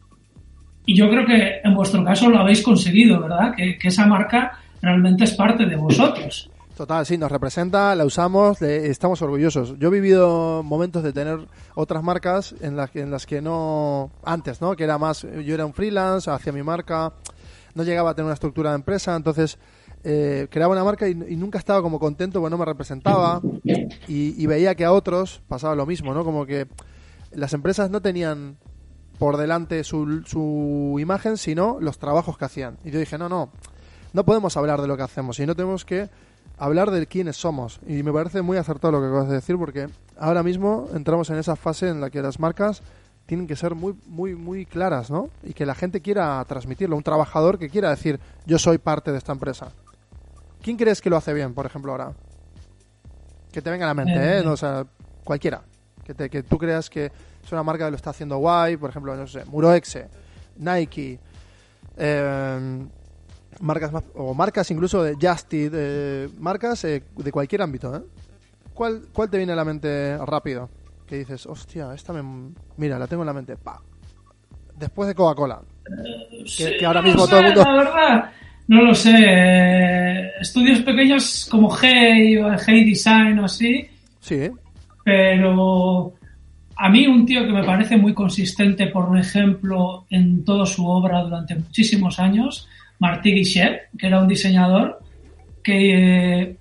[0.86, 3.54] y yo creo que en vuestro caso lo habéis conseguido, ¿verdad?
[3.56, 6.50] Que, que esa marca realmente es parte de vosotros.
[6.78, 9.78] Total, sí, nos representa, la usamos, le- estamos orgullosos.
[9.80, 11.40] Yo he vivido momentos de tener
[11.76, 14.76] otras marcas en las en las que no, antes, ¿no?
[14.76, 17.12] Que era más, yo era un freelance, hacía mi marca,
[17.76, 19.60] no llegaba a tener una estructura de empresa, entonces
[20.04, 23.42] eh, creaba una marca y, nunca estaba como contento porque no me representaba
[24.08, 26.24] y, y veía que a otros pasaba lo mismo, ¿no?
[26.24, 26.68] Como que
[27.32, 28.58] las empresas no tenían
[29.20, 32.78] por delante su, su imagen, sino los trabajos que hacían.
[32.84, 33.50] Y yo dije, no, no,
[34.14, 36.10] no podemos hablar de lo que hacemos, sino tenemos que
[36.58, 37.80] hablar de quiénes somos.
[37.86, 41.38] Y me parece muy acertado lo que acabas de decir, porque ahora mismo entramos en
[41.38, 42.82] esa fase en la que las marcas
[43.26, 45.30] tienen que ser muy, muy, muy claras, ¿no?
[45.44, 49.20] Y que la gente quiera transmitirlo, un trabajador que quiera decir, yo soy parte de
[49.20, 49.72] esta empresa.
[50.62, 52.12] ¿Quién crees que lo hace bien, por ejemplo, ahora?
[53.52, 54.40] Que te venga a la mente, ¿eh?
[54.40, 54.42] Eh.
[54.44, 54.86] No, o sea,
[55.24, 55.62] cualquiera.
[56.04, 57.06] Que, te- que tú creas que
[57.44, 60.08] es una marca que lo está haciendo guay, por ejemplo, no sé, Muroexe,
[60.58, 61.20] Nike,
[61.98, 62.88] eh,
[63.62, 68.02] marcas más, o marcas incluso de Justit, eh, marcas eh, de cualquier ámbito, ¿eh?
[68.74, 70.70] ¿Cuál, ¿Cuál te viene a la mente rápido?
[71.06, 72.54] Que dices, hostia, esta me...
[72.78, 73.82] Mira, la tengo en la mente, pa.
[74.78, 75.62] Después de Coca-Cola.
[76.58, 77.64] Que, que ahora No mismo todo el mundo...
[77.64, 78.32] La verdad,
[78.70, 79.14] no lo sé.
[79.18, 83.86] Eh, Estudios pequeños como Hey o Hey Design o así,
[84.22, 84.52] Sí, ¿eh?
[85.04, 86.14] pero
[86.78, 91.22] a mí un tío que me parece muy consistente, por ejemplo, en toda su obra
[91.24, 95.00] durante muchísimos años, Martí Guichet, que era un diseñador
[95.62, 96.58] que eh,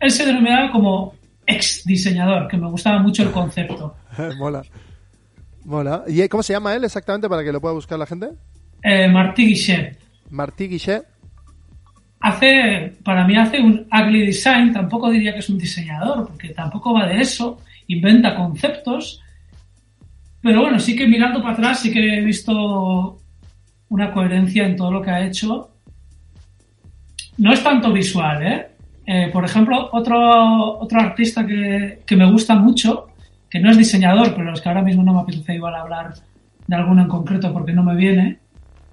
[0.00, 1.14] él se denominaba como
[1.46, 3.94] ex diseñador, que me gustaba mucho el concepto.
[4.38, 4.62] Mola.
[5.64, 6.04] Mola.
[6.06, 8.30] ¿Y cómo se llama él exactamente para que lo pueda buscar la gente?
[8.82, 9.98] Eh, Martí Guichet.
[10.30, 11.04] Martí Guichet.
[12.20, 16.94] Hace, para mí hace un ugly design, tampoco diría que es un diseñador, porque tampoco
[16.94, 19.20] va de eso, inventa conceptos,
[20.40, 23.18] pero bueno, sí que mirando para atrás sí que he visto
[23.88, 25.70] una coherencia en todo lo que ha hecho.
[27.38, 28.66] No es tanto visual, ¿eh?
[29.06, 33.08] Eh, por ejemplo, otro, otro artista que, que me gusta mucho,
[33.48, 36.14] que no es diseñador, pero es que ahora mismo no me apetece igual hablar
[36.66, 38.38] de alguno en concreto porque no me viene,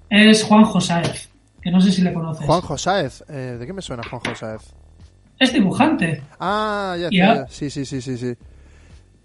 [0.08, 1.30] es Juan Josáez,
[1.64, 2.46] que no sé si le conoces.
[2.46, 3.24] Juan Josáez.
[3.28, 4.60] Eh, ¿De qué me suena Juan Josáez?
[5.40, 6.22] Es dibujante.
[6.38, 7.34] Ah, ya, Ya.
[7.34, 7.46] ya.
[7.48, 8.34] Sí, sí, sí, sí, sí.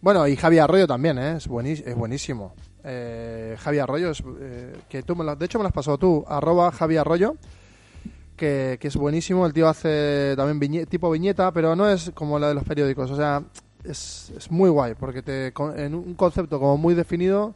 [0.02, 1.36] Bueno, y Javi Arroyo también, ¿eh?
[1.38, 2.54] Es, buenísimo.
[2.84, 5.97] Eh, Javi Arroyo, es, eh, que tú me lo- de hecho me lo has pasado
[5.97, 7.36] tú, arroba Javi Arroyo,
[8.38, 9.45] que, que es buenísimo.
[9.45, 13.12] El tío hace también viñe- tipo viñeta, pero no es como la de los periódicos.
[13.12, 13.43] O sea,
[13.84, 17.54] es, es muy guay, porque te en un concepto como muy definido,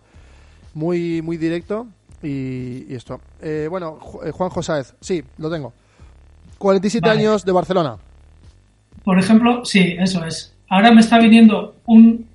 [0.74, 1.88] muy, muy directo.
[2.24, 3.20] Y, y esto.
[3.42, 5.74] Eh, bueno, eh, Juan Josáez, sí, lo tengo.
[6.58, 7.20] 47 Vale.
[7.20, 7.98] años de Barcelona.
[9.04, 10.56] Por ejemplo, sí, eso es.
[10.70, 12.26] Ahora me está viniendo un,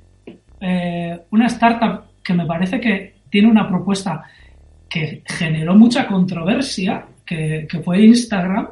[0.60, 4.22] eh, una startup que me parece que tiene una propuesta
[4.88, 8.68] que generó mucha controversia, que, que fue Instagram,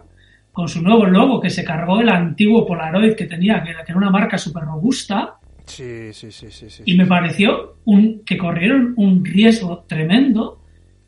[0.52, 3.92] con su nuevo logo, que se cargó el antiguo Polaroid que tenía, que era, que
[3.92, 6.70] era una marca súper robusta, Sí, sí, sí, sí.
[6.70, 6.82] sí.
[6.86, 10.60] y me pareció un, que corrieron un riesgo tremendo,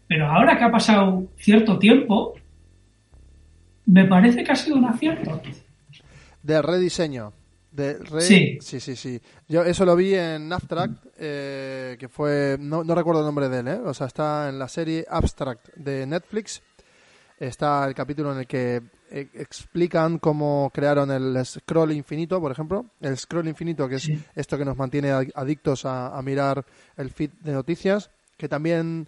[0.09, 2.35] pero ahora que ha pasado cierto tiempo,
[3.87, 5.41] me parece que ha sido un acierto.
[6.43, 7.33] De rediseño.
[7.71, 8.21] De re...
[8.23, 8.59] Sí.
[8.61, 9.21] sí, sí, sí.
[9.49, 13.61] Yo eso lo vi en Abstract, eh, que fue, no, no recuerdo el nombre de
[13.61, 13.81] él, ¿eh?
[13.85, 16.63] o sea, está en la serie Abstract de Netflix.
[17.39, 22.87] Está el capítulo en el que eh, explican cómo crearon el scroll infinito, por ejemplo.
[23.01, 24.19] El scroll infinito, que es Sí.
[24.35, 26.65] esto que nos mantiene ad- adictos a, a mirar
[26.97, 29.07] el feed de noticias, que también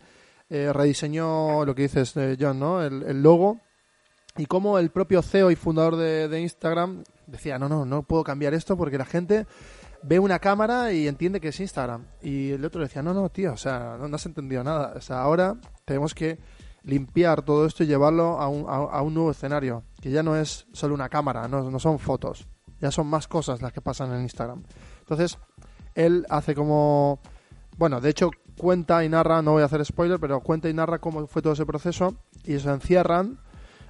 [0.51, 2.83] eh, rediseñó lo que dices, eh, John, ¿no?
[2.83, 3.61] El, logo
[4.37, 8.25] y cómo el propio CEO y fundador de, de Instagram decía, no, no, no puedo
[8.25, 9.47] cambiar esto porque la gente
[10.03, 12.07] ve una cámara y entiende que es Instagram.
[12.23, 14.99] Y el otro decía, no, no, tío, o sea, no, no has entendido nada.
[15.11, 16.39] Ahora tenemos que
[16.83, 20.37] limpiar todo esto y llevarlo a un, a, a un nuevo escenario, que ya no
[20.37, 22.49] es solo una cámara, no, no son fotos,
[22.81, 24.63] ya son más cosas las que pasan en Instagram.
[25.01, 25.39] Entonces,
[25.95, 27.21] él hace como...
[27.77, 30.99] Bueno, de hecho cuenta y narra, no voy a hacer spoiler, pero cuenta y narra
[30.99, 33.39] cómo fue todo ese proceso y se encierran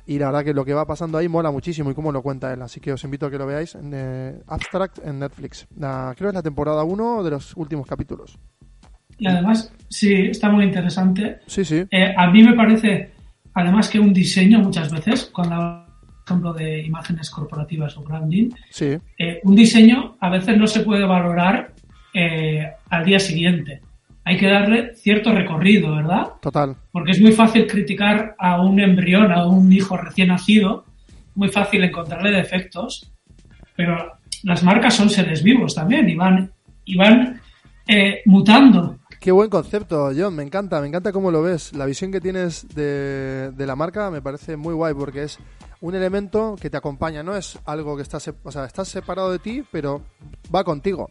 [0.06, 2.52] y la verdad que lo que va pasando ahí mola muchísimo y cómo lo cuenta
[2.52, 2.62] él.
[2.62, 5.66] Así que os invito a que lo veáis en eh, Abstract en Netflix.
[5.76, 8.38] La- creo que es la temporada 1 de los últimos capítulos.
[9.18, 11.40] Y además, sí, está muy interesante.
[11.48, 11.84] Sí, sí.
[11.90, 13.10] Eh, a mí me parece,
[13.54, 18.50] además, que un diseño muchas veces, cuando hablamos, por ejemplo, de imágenes corporativas o branding,
[18.70, 21.72] Sí, eh, un diseño a veces no se puede valorar
[22.14, 23.80] eh, al día siguiente.
[24.24, 26.28] Hay que darle cierto recorrido, ¿verdad?
[26.40, 26.76] total.
[26.92, 30.84] Porque es muy fácil criticar a un embrión, a un hijo recién nacido,
[31.34, 33.12] muy fácil encontrarle defectos,
[33.76, 36.52] pero las marcas son seres vivos también y van,
[36.84, 37.40] y van
[37.88, 38.98] eh, mutando.
[39.20, 40.34] Qué buen concepto, John.
[40.34, 41.74] Me encanta, me encanta cómo lo ves.
[41.74, 45.38] La visión que tienes de, de la marca me parece muy guay porque es
[45.80, 47.22] un elemento que te acompaña.
[47.22, 50.02] No es algo que estás, o sea, estás separado de ti, pero
[50.54, 51.10] va contigo.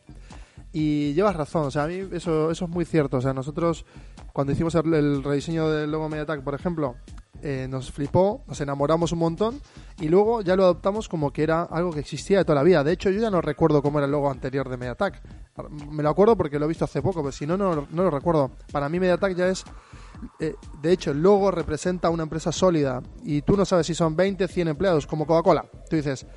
[0.72, 3.18] Y llevas razón, o sea, a mí eso, eso es muy cierto.
[3.18, 3.86] O sea, nosotros
[4.34, 6.96] cuando hicimos el, rediseño del logo MediaTek, por ejemplo,
[7.42, 9.62] eh, nos flipó, nos enamoramos un montón
[10.00, 12.84] y luego ya lo adoptamos como que era algo que existía de toda la vida.
[12.84, 15.22] De hecho, yo ya no recuerdo cómo era el logo anterior de MediaTek.
[15.92, 18.12] Me lo acuerdo porque lo he visto hace poco, pero si no, no, no lo
[18.12, 18.52] recuerdo.
[18.72, 19.66] Para mí MediaTek ya es...
[20.40, 24.16] eh, de hecho, el logo representa una empresa sólida y tú no sabes si son
[24.16, 25.66] 20, 100 empleados, como Coca-Cola.
[25.90, 26.28] Tú dices,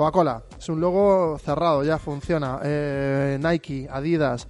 [0.00, 2.58] Coca-Cola, es un logo cerrado, ya funciona.
[2.64, 4.48] Eh, Nike, Adidas.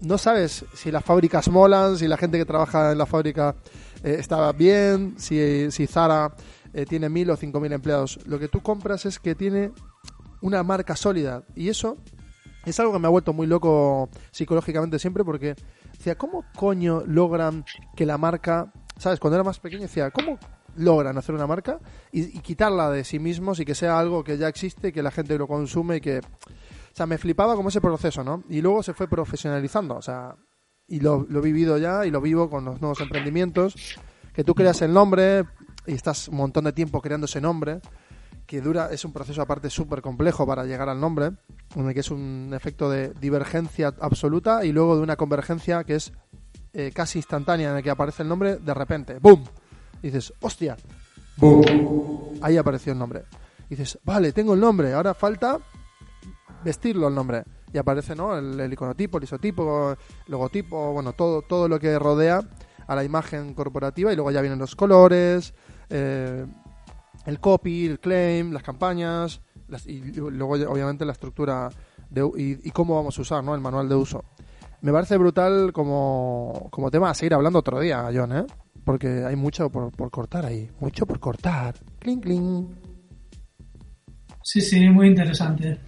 [0.00, 3.54] No sabes si las fábricas molan, si la gente que trabaja en la fábrica
[4.02, 6.34] eh, está bien, si, si Zara
[6.72, 8.18] eh, tiene mil o cinco mil empleados.
[8.26, 9.70] Lo que tú compras es que tiene
[10.40, 11.44] una marca sólida.
[11.54, 11.96] Y eso
[12.64, 15.54] es algo que me ha vuelto muy loco psicológicamente siempre porque
[15.92, 17.64] decía, ¿cómo coño logran
[17.94, 20.36] que la marca, sabes, cuando era más pequeño decía, ¿cómo
[20.76, 21.78] logran hacer una marca
[22.12, 25.38] y, quitarla de sí mismos y que sea algo que ya existe, que la gente
[25.38, 26.18] lo consume y que...
[26.18, 28.44] O sea, me flipaba como ese proceso, ¿no?
[28.48, 30.36] Y luego se fue profesionalizando, o sea,
[30.86, 33.74] y lo, lo he vivido ya y lo vivo con los nuevos emprendimientos,
[34.32, 35.44] que tú creas el nombre
[35.86, 37.80] y estás un montón de tiempo creando ese nombre,
[38.46, 41.32] que dura, es un proceso aparte súper complejo para llegar al nombre,
[41.74, 45.96] en el que es un efecto de divergencia absoluta y luego de una convergencia que
[45.96, 46.12] es
[46.72, 49.44] eh, casi instantánea, en el que aparece el nombre de repente, ¡boom!
[50.04, 50.76] Y dices, ¡hostia!
[52.42, 53.24] Ahí apareció el nombre.
[53.66, 55.58] Y dices, vale, tengo el nombre, ahora falta
[56.62, 57.44] vestirlo el nombre.
[57.72, 58.36] Y aparece, ¿no?
[58.36, 59.96] El, el iconotipo, el isotipo, el
[60.28, 62.42] logotipo, bueno, todo, todo lo que rodea
[62.86, 65.54] a la imagen corporativa y luego ya vienen los colores,
[65.88, 66.44] eh,
[67.24, 71.70] el copy, el claim, las campañas las- y luego obviamente la estructura
[72.10, 73.54] de, y, y cómo vamos a usar, ¿no?
[73.54, 74.22] El manual de uso.
[74.82, 78.44] Me parece brutal como, como tema a seguir hablando otro día, John, ¿eh?
[78.84, 81.74] Porque hay mucho por, por cortar ahí, mucho por cortar.
[81.98, 82.68] Cling, cling.
[84.42, 85.78] Sí, sí, muy interesante.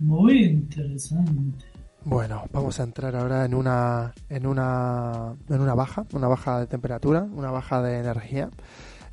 [0.00, 1.64] Muy interesante.
[2.04, 6.66] Bueno, vamos a entrar ahora en una en una en una baja, una baja de
[6.66, 8.50] temperatura, una baja de energía.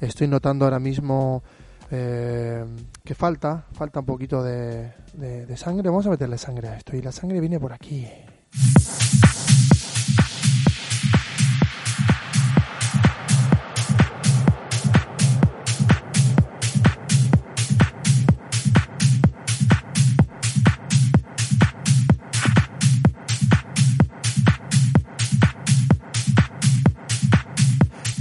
[0.02, 1.44] Estoy notando ahora mismo
[1.92, 2.66] eh,
[3.04, 5.88] que falta, falta un poquito de, de- de sangre.
[5.90, 8.08] Vamos a meterle sangre a esto y la sangre viene por aquí.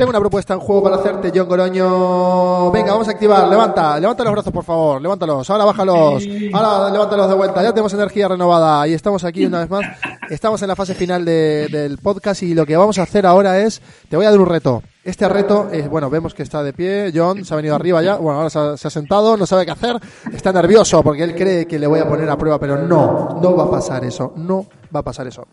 [0.01, 2.71] Tengo una propuesta en juego para hacerte, John Goroño.
[2.71, 3.47] Venga, vamos a activar.
[3.49, 5.03] Levanta, levanta los brazos, por favor.
[5.03, 5.51] Levántalos.
[5.51, 6.25] Ahora bájalos.
[6.55, 7.63] Ahora levántalos de vuelta.
[7.63, 8.89] Ya tenemos energía renovada.
[8.89, 9.83] Y estamos aquí una vez más.
[10.31, 13.59] Estamos en la fase final de- del podcast y lo que vamos a hacer ahora
[13.59, 14.83] es, te voy a dar un reto.
[15.05, 17.13] Este reto es, bueno, vemos que está de pie.
[17.15, 18.17] John se ha venido arriba ya.
[18.17, 18.49] Bueno, ahora
[18.79, 20.01] se ha sentado, no sabe qué hacer.
[20.33, 23.55] Está nervioso porque él cree que le voy a poner a prueba, pero no, no
[23.55, 24.33] va a pasar eso.
[24.35, 24.65] No
[24.97, 25.47] va a pasar eso.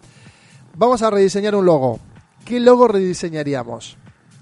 [0.77, 1.99] Vamos a rediseñar un logo.
[2.45, 3.97] ¿Qué logo rediseñaríamos?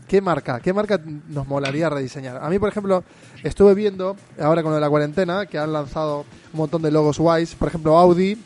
[0.08, 0.60] ¿Qué marca?
[0.60, 0.99] ¿Qué marca
[1.30, 2.38] nos molaría rediseñar?
[2.43, 3.03] A mí, por ejemplo,
[3.43, 7.18] estuve viendo, ahora con lo de la cuarentena, que han lanzado un montón de logos
[7.18, 7.56] guays.
[7.56, 8.38] Por ejemplo, Audi.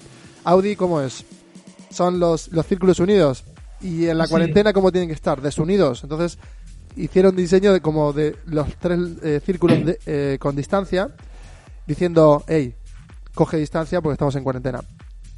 [0.45, 1.25] Audi, ¿cómo es?
[1.91, 3.43] Son los, los círculos unidos.
[3.81, 4.29] Y en la Sí.
[4.31, 5.41] cuarentena, ¿cómo tienen que estar?
[5.41, 6.03] Desunidos.
[6.03, 6.37] Entonces,
[6.95, 11.09] hicieron diseño de como de los tres eh, círculos de- eh, con distancia,
[11.87, 12.73] diciendo, hey,
[13.33, 14.81] coge distancia porque estamos en cuarentena.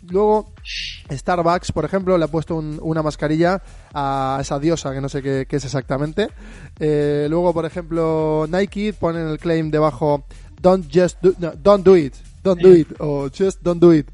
[0.10, 0.52] Luego,
[1.10, 3.62] Starbucks, por ejemplo, le ha puesto un- una mascarilla
[3.94, 6.30] a esa diosa que no sé qué, es exactamente.
[6.80, 10.24] Eh, luego, por ejemplo, Nike ponen el claim debajo
[10.62, 14.08] Don't just do, don't do it, don't do it o just don't do it.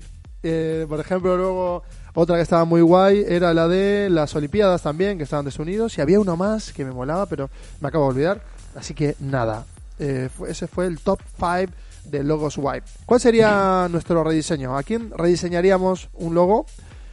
[0.43, 1.83] Eh, por ejemplo, luego
[2.13, 5.97] otra que estaba muy guay era la de las Olimpiadas también, que estaban desunidos.
[5.97, 7.49] Y había uno más que me molaba, pero
[7.81, 8.41] me acabo de olvidar.
[8.75, 9.65] Así que nada,
[9.99, 11.73] Eh, ese fue el top 5
[12.09, 12.87] de logos Wipe.
[13.05, 14.77] ¿Cuál sería nuestro rediseño?
[14.77, 16.65] ¿A quién rediseñaríamos un logo?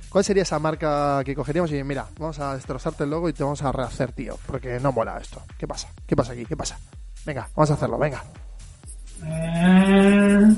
[0.08, 3.42] ¿Cuál sería esa marca que cogeríamos y mira, vamos a destrozarte el logo y te
[3.42, 4.38] vamos a rehacer, tío?
[4.46, 5.42] Porque no mola esto.
[5.58, 5.88] ¿Qué pasa?
[6.06, 6.46] ¿Qué pasa aquí?
[6.46, 6.78] ¿Qué pasa?
[7.26, 8.22] Venga, vamos a hacerlo, venga.
[9.24, 10.56] Eh,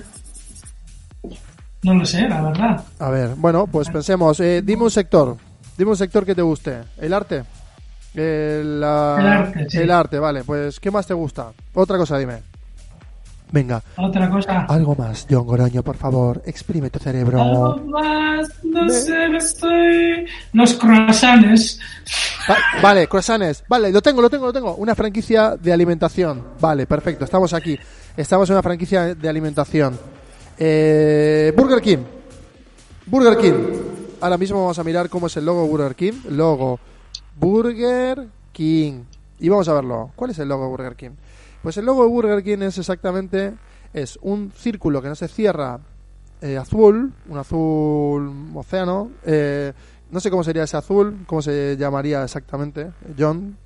[1.82, 2.84] no lo sé, la verdad.
[2.98, 4.38] A ver, bueno, pues pensemos.
[4.40, 5.36] eh, dime un sector.
[5.78, 6.82] Dime un sector que te guste.
[6.98, 7.44] ¿El arte?
[8.14, 9.78] El, la- El arte, sí.
[9.78, 10.42] el arte, vale.
[10.44, 11.52] Pues, ¿qué más te gusta?
[11.74, 12.42] Otra cosa, dime.
[13.56, 14.66] Venga, Otra cosa.
[14.68, 16.42] algo más, John Goroño, por favor.
[16.44, 17.40] Exprime tu cerebro.
[17.40, 20.26] Algo más, no sé, me estoy...
[20.52, 21.80] Los croissants.
[22.50, 23.64] Va- vale, croissants.
[23.66, 24.74] Vale, lo tengo, lo tengo, lo tengo.
[24.76, 26.44] Una franquicia de alimentación.
[26.60, 27.24] Vale, perfecto.
[27.24, 27.78] Estamos aquí.
[28.14, 29.98] Estamos en una franquicia de alimentación.
[30.58, 32.04] Eh, Burger King.
[33.06, 33.54] Burger King.
[34.20, 36.12] Ahora mismo vamos a mirar cómo es el logo Burger King.
[36.28, 36.78] Logo
[37.40, 39.04] Burger King.
[39.40, 40.10] Y vamos a verlo.
[40.14, 41.10] ¿Cuál es el logo Burger King?
[41.66, 43.54] Pues el logo de Burger King es exactamente
[43.92, 45.80] es un círculo que no se cierra
[46.40, 49.10] eh, azul, un azul océano.
[49.24, 49.72] eh,
[50.12, 53.56] no sé cómo sería ese azul, cómo se llamaría exactamente, John.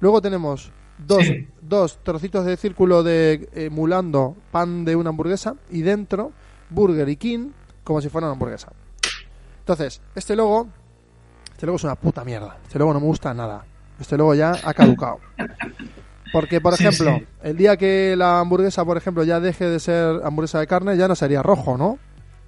[0.00, 1.48] Luego tenemos dos, Sí.
[1.62, 6.32] dos trocitos de círculo de emulando pan de una hamburguesa y dentro
[6.68, 8.72] Burger y King como si fuera una hamburguesa.
[9.60, 10.68] Entonces, este logo,
[11.52, 12.58] este logo es una puta mierda.
[12.66, 13.64] Este logo no me gusta nada.
[13.98, 15.20] Este logo ya ha caducado.
[16.32, 17.24] Porque, por Sí, ejemplo, sí.
[17.42, 21.08] el día que la hamburguesa, por ejemplo, ya deje de ser hamburguesa de carne, ya
[21.08, 21.98] no sería rojo, ¿no?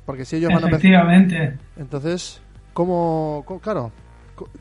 [0.07, 0.79] Porque si ellos van a empezar...
[0.81, 1.59] Efectivamente.
[1.77, 2.41] Entonces,
[2.73, 3.93] ¿cómo, cómo- Claro.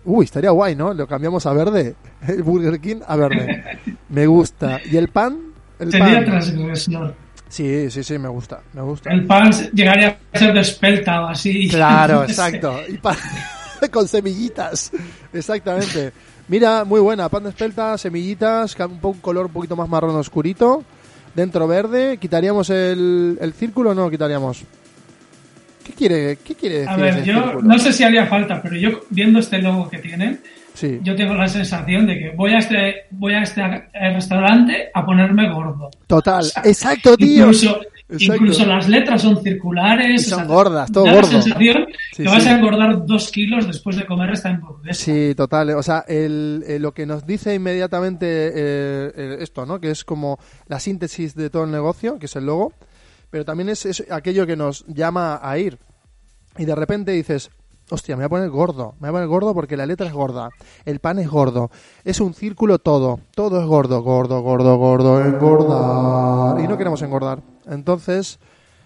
[0.03, 0.93] Uy, estaría guay, ¿no?
[0.93, 1.95] Lo cambiamos a verde.
[2.27, 3.63] El Burger King a verde.
[4.09, 4.79] Me gusta.
[4.89, 5.39] ¿Y el pan?
[5.79, 7.15] El Sería transgresor.
[7.47, 8.59] Sí, sí, sí, me gusta.
[8.73, 9.09] Me gusta.
[9.11, 11.67] El pan llegaría a ser de espelta o así.
[11.69, 12.79] Claro, exacto.
[12.87, 13.15] Y pan
[13.91, 14.91] con semillitas.
[15.33, 16.11] Exactamente.
[16.49, 17.29] Mira, muy buena.
[17.29, 20.83] Pan de espelta, semillitas, un, po- un color un poquito más marrón oscurito.
[21.35, 22.17] Dentro verde.
[22.17, 24.63] ¿Quitaríamos el, el círculo o no lo quitaríamos?
[25.85, 27.61] ¿Qué quiere, qué quiere decir A ver, yo círculo?
[27.61, 30.39] no sé si haría falta, pero yo viendo este logo que tienen,
[30.73, 30.99] Sí.
[31.03, 33.61] yo tengo la sensación de que voy a este, voy a este
[34.13, 35.89] restaurante a ponerme gordo.
[36.07, 36.45] Total.
[36.63, 37.43] Exacto, tío.
[37.45, 37.79] Incluso,
[38.09, 38.35] Exacto.
[38.43, 40.21] incluso las letras son circulares.
[40.21, 41.31] Y son o sea, gordas, todo da gordo.
[41.33, 41.85] la sensación
[42.15, 42.49] Sí, que vas sí.
[42.49, 44.99] a engordar dos kilos después de comer esta hamburguesa.
[45.05, 45.69] Sí, total.
[45.71, 48.51] O sea, el, eh, lo que nos dice inmediatamente eh,
[49.15, 49.79] eh, esto, ¿no?
[49.79, 52.73] Que es como la síntesis de todo el negocio, que es el logo.
[53.29, 55.77] pero también es, es aquello que nos llama a ir.
[56.57, 57.51] Y de repente dices,
[57.91, 60.13] hostia, me voy a poner gordo, me voy a poner gordo porque la letra es
[60.13, 60.49] gorda,
[60.85, 61.69] el pan es gordo,
[62.03, 66.59] es un círculo todo, todo es gordo, gordo, gordo, gordo, engordar.
[66.63, 67.41] Y no queremos engordar.
[67.67, 68.39] Entonces,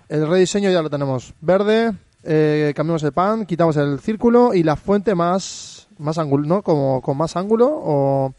[0.09, 1.93] el rediseño ya lo tenemos verde,
[2.23, 6.61] eh, cambiamos el pan, quitamos el círculo y la fuente más, más ángulo, ¿no?
[6.61, 8.33] Como, con más ángulo o,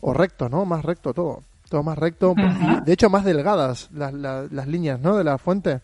[0.00, 0.64] o recto, ¿no?
[0.64, 1.42] Más recto todo.
[1.68, 2.34] Todo más recto.
[2.84, 5.16] De hecho, más delgadas las, las, las líneas, ¿no?
[5.16, 5.80] De la fuente.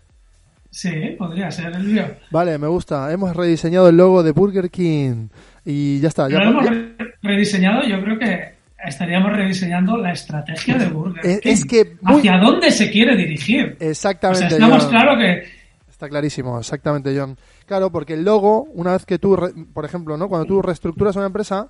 [0.73, 2.05] Sí, podría ser el lío.
[2.31, 3.13] Vale, me gusta.
[3.13, 5.29] Hemos rediseñado el logo de Burger King.
[5.67, 6.29] Y ya está.
[6.31, 8.55] Ya, Lo hemos re- rediseñado, yo creo que
[8.85, 11.39] estaríamos rediseñando la estrategia de Burger King.
[11.51, 13.77] es que muy- ¿Hacia dónde se quiere dirigir?
[13.81, 14.49] O Exactamente.
[14.49, 14.91] sea, estamos John.
[14.91, 15.45] claro que...
[15.91, 17.37] Está clarísimo, exactamente, John.
[17.67, 19.39] Claro, porque el logo, una vez que tú,
[19.73, 20.29] por ejemplo, ¿no?
[20.29, 21.69] cuando tú reestructuras una empresa,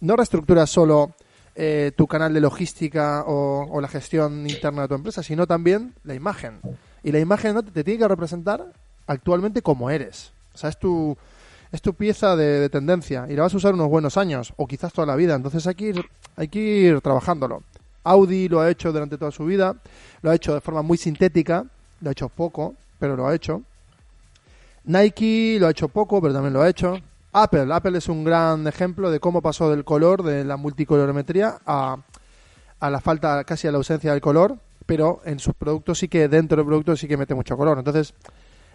[0.00, 1.14] no reestructuras solo
[1.54, 5.94] eh, tu canal de logística o, o la gestión interna de tu empresa, sino también
[6.04, 6.54] la imagen.
[7.02, 7.62] Y la imagen ¿no?
[7.62, 8.64] te, tiene que representar
[9.06, 10.32] actualmente como eres.
[10.54, 11.16] O sea, es tu,
[11.70, 14.66] es tu pieza de, de tendencia y la vas a usar unos buenos años o
[14.66, 15.34] quizás toda la vida.
[15.34, 16.04] Entonces hay que ir,
[16.36, 17.62] hay que ir trabajándolo.
[18.04, 19.76] Audi lo ha hecho durante toda su vida,
[20.22, 21.64] lo ha hecho de forma muy sintética,
[22.00, 23.62] lo ha hecho poco, pero lo ha hecho.
[24.84, 26.98] Nike lo ha hecho poco, pero también lo ha hecho.
[27.32, 31.96] Apple, Apple es un gran ejemplo de cómo pasó del color, de la multicolorimetría, a,
[32.80, 36.28] a la falta, casi a la ausencia del color, pero en sus productos sí que,
[36.28, 37.78] dentro del producto sí que mete mucho color.
[37.78, 38.14] Entonces,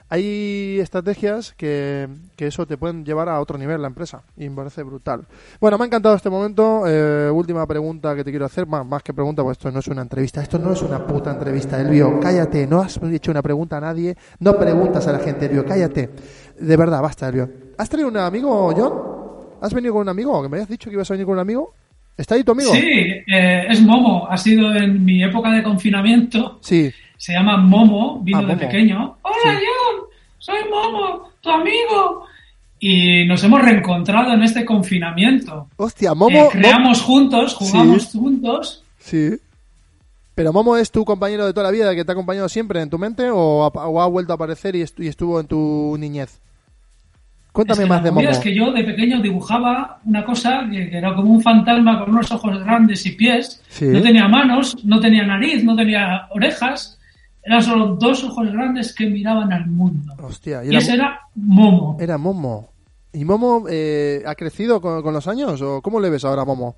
[0.10, 4.56] hay estrategias que, que eso te pueden llevar a otro nivel la empresa y me
[4.56, 5.28] parece brutal.
[5.60, 6.84] Bueno, me ha encantado este momento.
[6.88, 9.88] Eh, última pregunta que te quiero hacer, más, más que pregunta, pues esto no es
[9.88, 13.78] una entrevista, esto no es una puta entrevista, Elvio, cállate, no has hecho una pregunta
[13.78, 16.10] a nadie, no preguntas a la gente, Elvio, cállate.
[16.58, 17.50] De verdad, basta, Elvio.
[17.78, 19.58] ¿Has traído un amigo, John?
[19.60, 20.42] ¿Has venido con un amigo?
[20.42, 21.74] ¿Que me habías dicho que ibas a venir con un amigo?
[22.18, 22.74] ¿Está ahí tu amigo?
[22.74, 24.28] Sí, eh, es Momo.
[24.30, 26.60] Ha sido en mi época de confinamiento.
[26.62, 26.92] Sí.
[27.18, 28.60] Se llama Momo, vino Ah, de Momo.
[28.60, 29.18] pequeño.
[29.22, 29.50] Hola, Sí.
[29.66, 30.08] John,
[30.40, 32.26] soy Momo, tu amigo.
[32.80, 35.68] Y nos hemos reencontrado en este confinamiento.
[35.78, 36.38] Hostia, Momo...
[36.46, 38.18] Eh, creamos juntos, jugamos Sí.
[38.20, 38.84] juntos.
[39.00, 39.38] Sí.
[40.36, 42.90] Pero Momo es tu compañero de toda la vida, que te ha acompañado siempre en
[42.92, 46.40] tu mente o ha, o ha vuelto a aparecer y estuvo en tu niñez.
[47.58, 48.30] Cuéntame Es que más de Momo.
[48.30, 52.12] Es que yo de pequeño dibujaba una cosa que, que era como un fantasma con
[52.12, 53.62] unos ojos grandes y pies.
[53.70, 53.86] Sí.
[53.86, 57.00] No tenía manos, no tenía nariz, no tenía orejas.
[57.44, 60.14] Eran solo dos ojos grandes que miraban al mundo.
[60.22, 61.98] Hostia, y Y era, ese era Momo.
[62.00, 62.70] era Momo.
[63.14, 66.46] ¿Y Momo eh, ha crecido con, con los años o cómo le ves ahora a
[66.46, 66.76] Momo?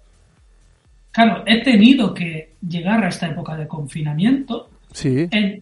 [1.12, 5.28] Claro, he tenido que llegar a esta época de confinamiento Sí.
[5.32, 5.62] en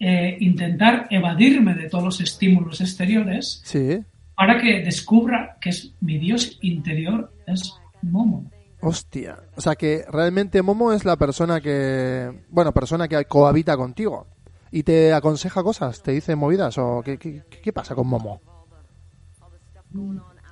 [0.00, 4.00] eh, intentar evadirme de todos los estímulos exteriores Sí.
[4.34, 8.50] para que descubra que es mi Dios interior es Momo.
[8.80, 9.36] Hostia.
[9.56, 12.44] O sea que realmente Momo es la persona que...
[12.48, 14.26] Bueno, persona que cohabita contigo.
[14.72, 18.40] Y te aconseja cosas, te dice movidas o qué, qué, qué pasa con Momo.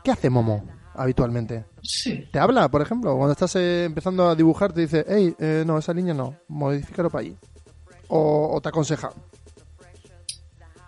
[0.05, 1.64] ¿Qué hace Momo habitualmente?
[1.82, 2.28] Sí.
[2.32, 3.16] ¿Te habla, por ejemplo?
[3.16, 7.09] Cuando estás eh, empezando a dibujar, te dice, hey, eh, no, esa línea no, modifícalo
[7.11, 7.36] para allí.
[8.09, 9.11] O, o te aconseja.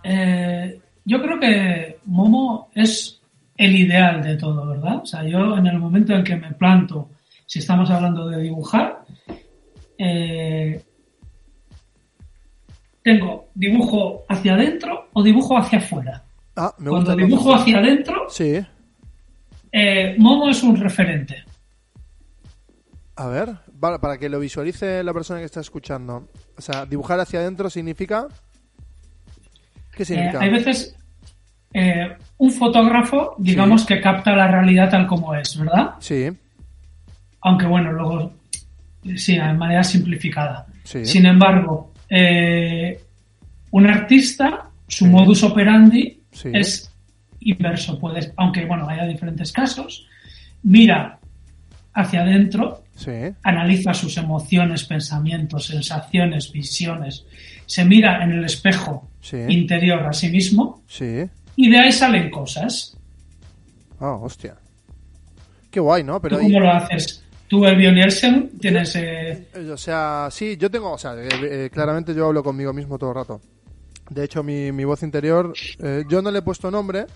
[0.03, 3.21] Eh, yo creo que Momo es
[3.57, 5.01] el ideal de todo, ¿verdad?
[5.03, 7.11] O sea, yo en el momento en que me planto,
[7.47, 9.05] si estamos hablando de dibujar,
[9.99, 10.83] eh,
[13.03, 16.23] tengo dibujo hacia adentro o dibujo hacia afuera.
[16.57, 17.27] Ah, me Cuando gusta.
[17.27, 18.61] dibujo hacia adentro, Sí.
[19.73, 21.45] eh, Momo es un referente.
[23.17, 26.29] A ver, para que lo visualice la persona que está escuchando.
[26.57, 28.27] O sea, dibujar hacia adentro significa...
[29.95, 30.97] ¿Qué Eh, hay veces
[31.73, 35.91] eh, un fotógrafo, digamos, que capta la realidad tal como es, ¿verdad?
[36.01, 36.29] Sí,
[37.43, 38.33] aunque bueno, luego
[39.17, 40.67] sí, de manera simplificada.
[40.85, 41.05] Sí.
[41.07, 43.01] Sin embargo, eh,
[43.71, 45.11] un artista, su Sí.
[45.11, 46.93] modus operandi es
[47.41, 50.07] inverso, puedes, aunque bueno, haya diferentes casos,
[50.63, 51.19] mira
[51.95, 57.25] hacia adentro, sí, analiza sus emociones, pensamientos, sensaciones, visiones,
[57.67, 59.37] se mira en el espejo Sí.
[59.49, 61.25] interior a sí mismo sí.
[61.57, 62.97] y de ahí salen cosas.
[64.01, 64.55] Ah, hostia.
[65.71, 66.21] Qué guay, ¿no?
[66.21, 67.23] Pero ¿Tú cómo lo haces?
[67.49, 68.95] Tú, Elvio Nielsen, tienes...
[68.97, 72.73] eh, Eh, O sea, sí, yo tengo, o sea, eh, eh, claramente yo hablo conmigo
[72.73, 73.41] mismo todo el rato.
[74.09, 77.07] De hecho, mi, mi voz interior, eh, yo no le he puesto nombre,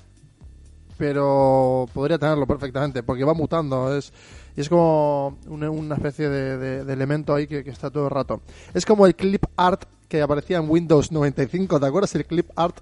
[0.97, 3.97] pero podría tenerlo perfectamente, porque va mutando.
[3.97, 4.12] Es,
[4.57, 8.40] y es como una, especie de, elemento ahí que, está todo el rato.
[8.72, 12.14] Es como el clip art que aparecía en Windows 95, ¿te acuerdas?
[12.14, 12.78] El clip art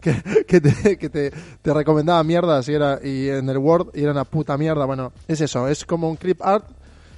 [0.00, 4.24] que, te, que te recomendaba mierdas y, era, y en el Word y era una
[4.24, 4.84] puta mierda.
[4.84, 6.66] Bueno, es eso, es como un clip art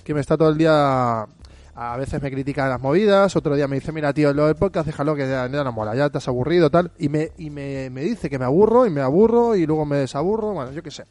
[0.05, 1.27] que me está todo el día
[1.75, 4.87] A veces me critica las movidas, otro día me dice, mira, tío, lo del podcast,
[4.87, 6.93] déjalo que ya, ya no mola, ya te has aburrido, tal.
[6.97, 9.97] Y, me, y me, me dice que me aburro y me aburro y luego me
[9.97, 11.07] desaburro, bueno, yo qué sé.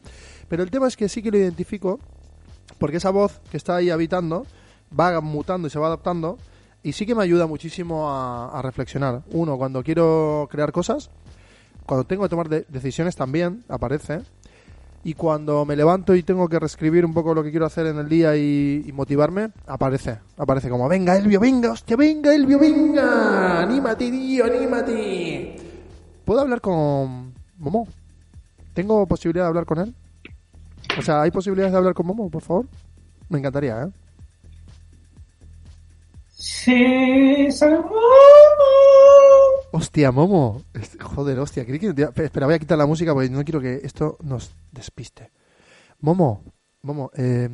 [0.47, 1.99] Pero el tema es que sí que lo identifico
[2.77, 4.45] porque esa voz que está ahí habitando
[4.97, 6.37] va mutando y se va adaptando
[6.83, 9.23] y sí que me ayuda muchísimo a, reflexionar.
[9.31, 11.09] Uno, cuando quiero crear cosas,
[11.85, 14.21] cuando tengo que tomar de- decisiones también aparece.
[15.03, 17.99] Y cuando me levanto y tengo que reescribir un poco lo que quiero hacer en
[17.99, 20.17] el día y, y motivarme, aparece.
[20.37, 23.61] Aparece como, venga Elvio, venga, hostia, venga Elvio, venga.
[23.61, 25.57] Anímate, tío, anímate.
[26.25, 27.87] ¿Puedo hablar con Momo?
[28.73, 29.95] ¿Tengo posibilidad de hablar con él?
[30.97, 32.65] O sea, ¿hay posibilidades de hablar con Momo, por favor?
[33.29, 33.91] Me encantaría, ¿eh?
[36.31, 37.73] Sí, soy
[39.71, 40.61] Hostia, Momo.
[41.01, 41.65] Joder, hostia.
[41.65, 41.75] que-
[42.23, 45.31] Espera, voy a quitar la música porque no quiero que esto nos despiste.
[45.99, 46.43] Momo,
[46.81, 47.49] Momo, eh,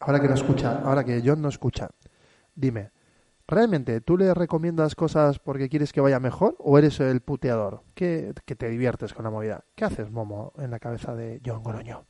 [0.00, 1.90] ahora que no escucha, ahora que John no escucha,
[2.54, 2.90] dime,
[3.46, 7.82] ¿realmente tú le recomiendas cosas porque quieres que vaya mejor o eres el puteador?
[7.94, 9.64] ¿Qué, que te diviertes con la movida?
[9.74, 12.04] ¿Qué haces, Momo, en la cabeza de John Goroño?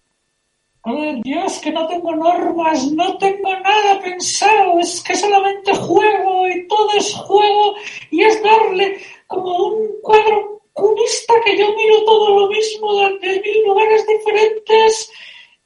[0.86, 6.68] Joder, Dios, que no tengo normas, no tengo nada pensado, es que solamente juego y
[6.68, 7.74] todo es juego
[8.12, 13.64] y es darle como un cuadro cubista que yo miro todo lo mismo desde mil
[13.64, 15.10] lugares diferentes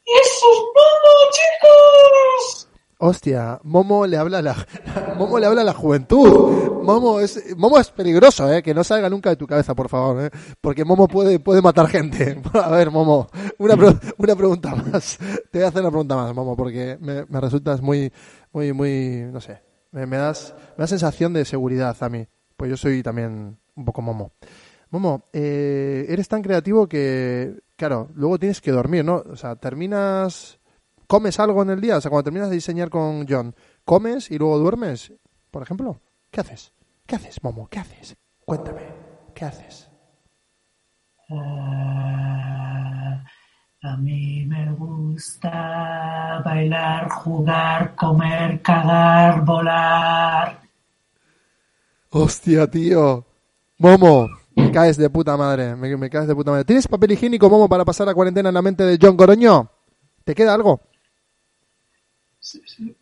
[0.07, 2.70] y eso es mono, chicos.
[3.03, 4.55] Hostia, Momo le habla a la
[5.17, 6.83] Momo le habla a la juventud.
[6.83, 10.25] Momo es Momo es peligroso, eh, que no salga nunca de tu cabeza, por favor,
[10.25, 10.31] eh,
[10.61, 12.41] porque Momo puede puede matar gente.
[12.53, 13.29] A ver, Momo,
[13.59, 13.75] una
[14.19, 15.19] una pregunta más.
[15.51, 18.13] Te voy a hacer una pregunta más, Momo, porque me, me resultas muy
[18.53, 22.71] muy muy no sé, me, me das me da sensación de seguridad a mí, pues
[22.71, 24.33] yo soy también un poco Momo.
[24.91, 29.23] Momo, eh, eres tan creativo que, claro, luego tienes que dormir, ¿no?
[29.31, 30.60] O sea, terminas
[31.11, 31.97] ¿Comes algo en el día?
[31.97, 33.53] O sea, cuando terminas de diseñar con John,
[33.85, 35.13] ¿comes y luego duermes?
[35.51, 36.01] Por ejemplo,
[36.31, 36.73] ¿qué haces?
[37.05, 37.67] ¿Qué haces, Momo?
[37.69, 38.17] ¿Qué haces?
[38.45, 38.83] Cuéntame,
[39.35, 39.91] ¿qué haces?
[41.29, 43.25] Ah,
[43.83, 50.61] a mí me gusta bailar, jugar, comer, cagar, volar.
[52.11, 53.27] Hostia, tío.
[53.79, 56.65] Momo, me caes de puta madre, me, me caes de puta madre.
[56.65, 59.73] ¿Tienes papel higiénico, Momo, para pasar la cuarentena en la mente de John Goroño?
[60.23, 60.90] ¿Te queda algo?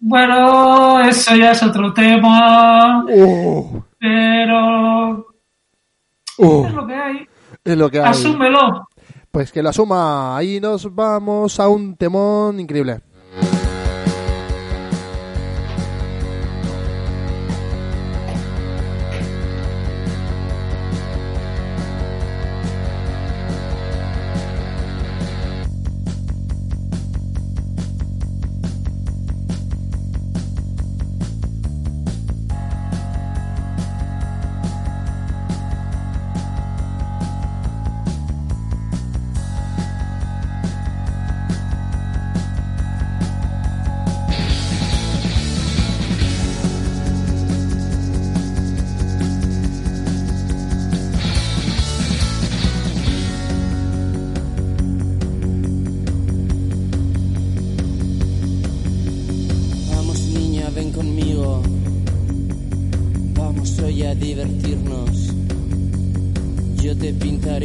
[0.00, 5.26] Bueno, eso ya es otro tema, Uh, pero
[6.38, 7.28] uh, es lo que hay.
[7.64, 8.10] es lo que hay.
[8.10, 8.88] Asúmelo.
[9.30, 10.36] Pues que lo asuma.
[10.36, 13.00] Ahí nos vamos a un temón increíble.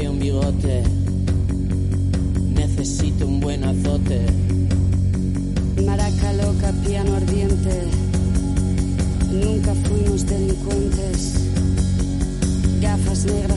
[0.01, 0.83] Un bigote.
[2.55, 4.25] Necesito un buen azote.
[5.85, 7.83] Maraca loca, piano ardiente.
[9.31, 11.33] Nunca fuimos delincuentes.
[12.81, 13.52] Gafas negras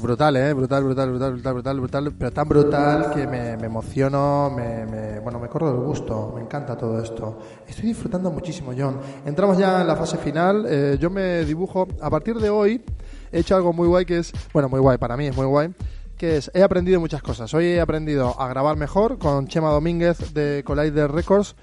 [0.00, 4.50] brutal, eh, brutal, brutal, brutal, brutal, brutal, brutal, pero tan brutal que me, me emociono,
[4.54, 7.38] me, me- bueno, me corro del gusto, me encanta todo esto.
[7.66, 8.98] Estoy disfrutando muchísimo, John.
[9.24, 12.82] Entramos ya en la fase final, eh, yo me dibujo, a partir de hoy
[13.32, 15.74] he hecho algo muy guay que es, bueno, muy guay, para mí es muy guay,
[16.16, 17.52] que es, he aprendido muchas cosas.
[17.54, 21.56] Hoy he aprendido a grabar mejor con Chema Domínguez de Collider Records,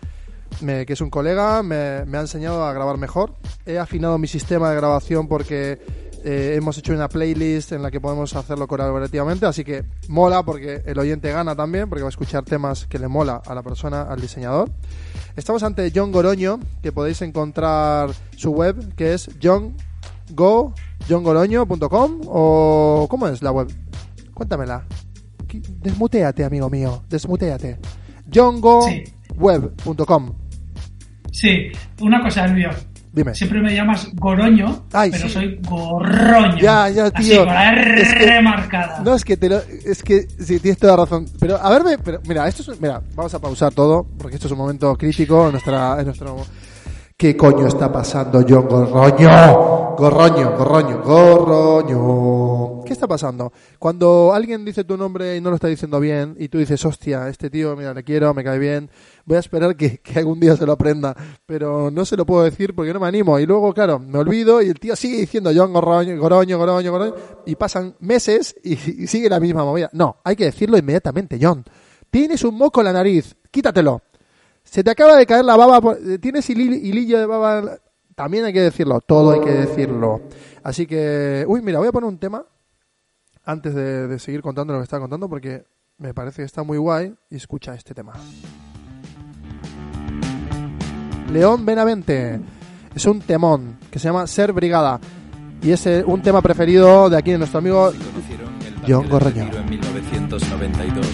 [0.62, 3.34] me- que es un colega, me, me ha enseñado a grabar mejor.
[3.66, 8.00] He afinado mi sistema de grabación porque eh, hemos hecho una playlist en la que
[8.00, 12.44] podemos hacerlo colaborativamente, así que mola porque el oyente gana también, porque va a escuchar
[12.44, 14.72] temas que le mola a la persona, al diseñador.
[15.36, 20.74] Estamos ante John Goroño, que podéis encontrar su web, que es johngo,
[21.10, 23.68] johngoroño.com o ¿cómo es la web?
[24.34, 24.86] Cuéntamela.
[25.82, 27.04] Desmuteate, amigo mío.
[27.10, 27.80] Desmuteate.
[28.32, 30.34] JohnGoWeb.com.
[31.32, 31.72] Sí,
[32.02, 32.70] una cosa, Elvio.
[33.14, 33.36] Dime.
[33.36, 35.34] Siempre me llamas Goroño, Ay, pero sí.
[35.34, 36.58] soy Gorroño.
[36.58, 37.46] Ya, ya, Así, tío.
[37.46, 39.02] con la R Es que- marcada.
[39.06, 41.28] No, es que te lo, es que sí, tienes toda razón.
[41.40, 44.52] Pero a verme, pero mira, esto es, mira, vamos a pausar todo porque esto es
[44.54, 46.38] un momento crítico en nuestra, en nuestro.
[47.24, 49.96] ¿Qué coño está pasando, John Gorroño?
[49.96, 52.84] Gorroño, Gorroño, Gorroño.
[52.84, 53.54] ¿Qué está pasando?
[53.80, 57.30] Cuando alguien dice tu nombre y no lo está diciendo bien y tú dices, hostia,
[57.30, 58.90] este tío, mira, le quiero, me cae bien,
[59.24, 61.16] voy a esperar que, algún día se lo aprenda,
[61.46, 63.40] pero no se lo puedo decir porque no me animo.
[63.40, 67.16] Y luego, claro, me olvido y el tío sigue diciendo John Gorroño, Goroño, Goroño, Goroño,
[67.46, 69.90] y pasan meses y, y sigue la misma movida.
[69.94, 71.64] No, hay que decirlo inmediatamente, John.
[72.12, 74.02] Tienes un moco en la nariz, quítatelo.
[74.64, 77.78] Se te acaba de caer la baba, por- eh, tienes hili- hilillo de baba,
[78.16, 80.22] también hay que decirlo, todo hay que decirlo.
[80.64, 82.46] Así que, uy, mira, voy a poner un tema
[83.46, 85.66] antes de, de seguir contando lo que estaba contando porque
[85.98, 88.14] me parece que está muy guay y escucha este tema.
[91.32, 92.40] León Benavente
[92.96, 95.00] es un temón que se llama Ser Brigada
[95.62, 97.92] y es eh, un tema preferido de aquí de nuestro amigo
[98.88, 99.46] John Gorroño.
[99.46, 101.08] Retiro en 1992.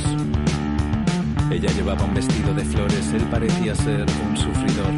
[1.51, 4.93] Ella llevaba un vestido de flores, él parecía ser un sufridor.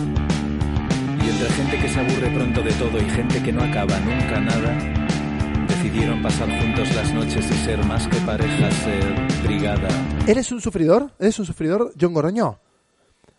[1.23, 4.39] Y entre gente que se aburre pronto de todo y gente que no acaba nunca
[4.41, 4.77] nada,
[5.67, 9.87] decidieron pasar juntos las noches y ser más que pareja, ser brigada.
[10.27, 11.11] ¿Eres un sufridor?
[11.19, 12.59] ¿Eres un sufridor, John Goroño?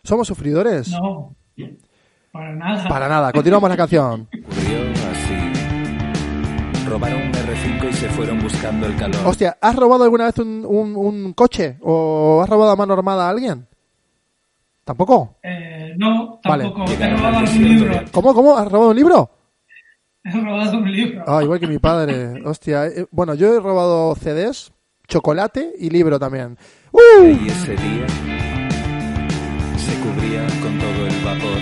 [0.03, 0.89] ¿Somos sufridores?
[0.91, 1.37] No,
[2.33, 2.89] para nada.
[2.89, 4.27] Para nada, continuamos la canción.
[4.33, 5.02] Ocurrió.
[6.93, 9.17] Robaron un R5 y se fueron buscando el calor.
[9.27, 11.79] Hostia, ¿has robado alguna vez un, un- un coche?
[11.81, 13.67] ¿O has robado a mano armada a alguien?
[14.85, 15.37] ¿Tampoco?
[15.43, 16.65] Eh, no, Vale.
[16.65, 16.85] tampoco.
[16.85, 18.01] He Llegaron al robado un libro.
[18.13, 18.57] ¿Cómo, cómo?
[18.59, 19.31] ¿Has robado un libro?
[20.25, 21.25] He robado un libro.
[21.27, 22.43] Ah, igual que mi padre.
[22.45, 22.87] Hostia.
[22.87, 24.73] eh, Bueno, yo he robado CDs,
[25.09, 26.59] chocolate y libro también.
[26.93, 27.25] ¡Uh!
[27.25, 28.07] Y ese día
[29.77, 31.59] se cubrían con todo el vapor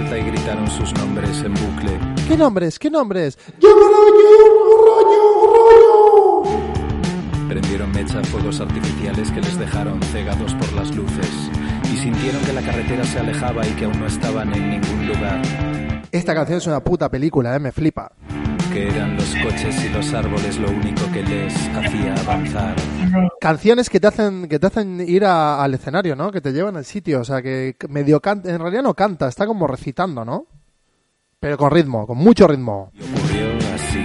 [0.00, 1.98] alta y gritaron sus nombres en bucle.
[2.26, 2.78] ¿Qué nombres?
[2.78, 3.38] ¿Qué nombres?
[3.60, 4.28] ¡John Goroño!
[4.76, 5.22] ¡Goroño!
[6.42, 7.48] ¡Goroño!
[7.48, 11.50] Prendieron mecha fuegos artificiales que les dejaron cegados por las luces
[11.92, 15.42] y sintieron que la carretera se alejaba y que aún no estaban en ningún lugar,
[16.12, 17.58] Esta canción es una puta película, ¿eh?
[17.58, 18.12] Me flipa.
[18.72, 22.76] Que eran los coches y los árboles lo único que les hacía avanzar.
[23.40, 26.30] Canciones que te hacen que te hacen ir a- al escenario, ¿no?
[26.30, 29.46] Que te llevan al sitio, o sea, que medio canta, en realidad no canta, está
[29.46, 30.46] como recitando, ¿no?
[31.38, 32.90] Pero con ritmo, con mucho ritmo.
[32.94, 34.04] Y ocurrió así.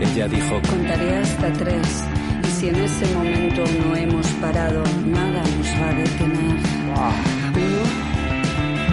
[0.00, 2.04] Ella dijo, Contaré hasta tres.
[2.42, 6.56] Y si en ese momento no hemos parado, nada nos va a detener.
[6.92, 7.12] Uno,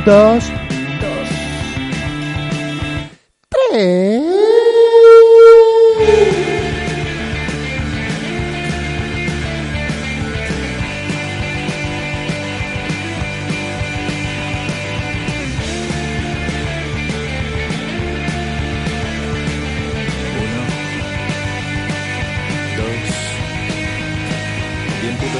[0.05, 0.70] Dos, dos.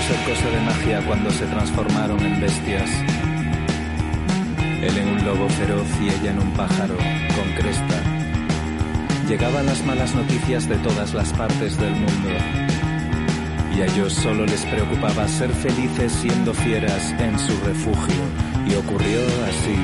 [0.02, 3.21] Ser cosa de magia cuando se transformaron en bestias.
[4.82, 8.02] Él en un lobo feroz y ella en un pájaro con cresta.
[9.28, 12.30] Llegaban las malas noticias de todas las partes del mundo.
[13.78, 18.22] Y a ellos solo les preocupaba ser felices siendo fieras en su refugio.
[18.68, 19.76] Y ocurrió así.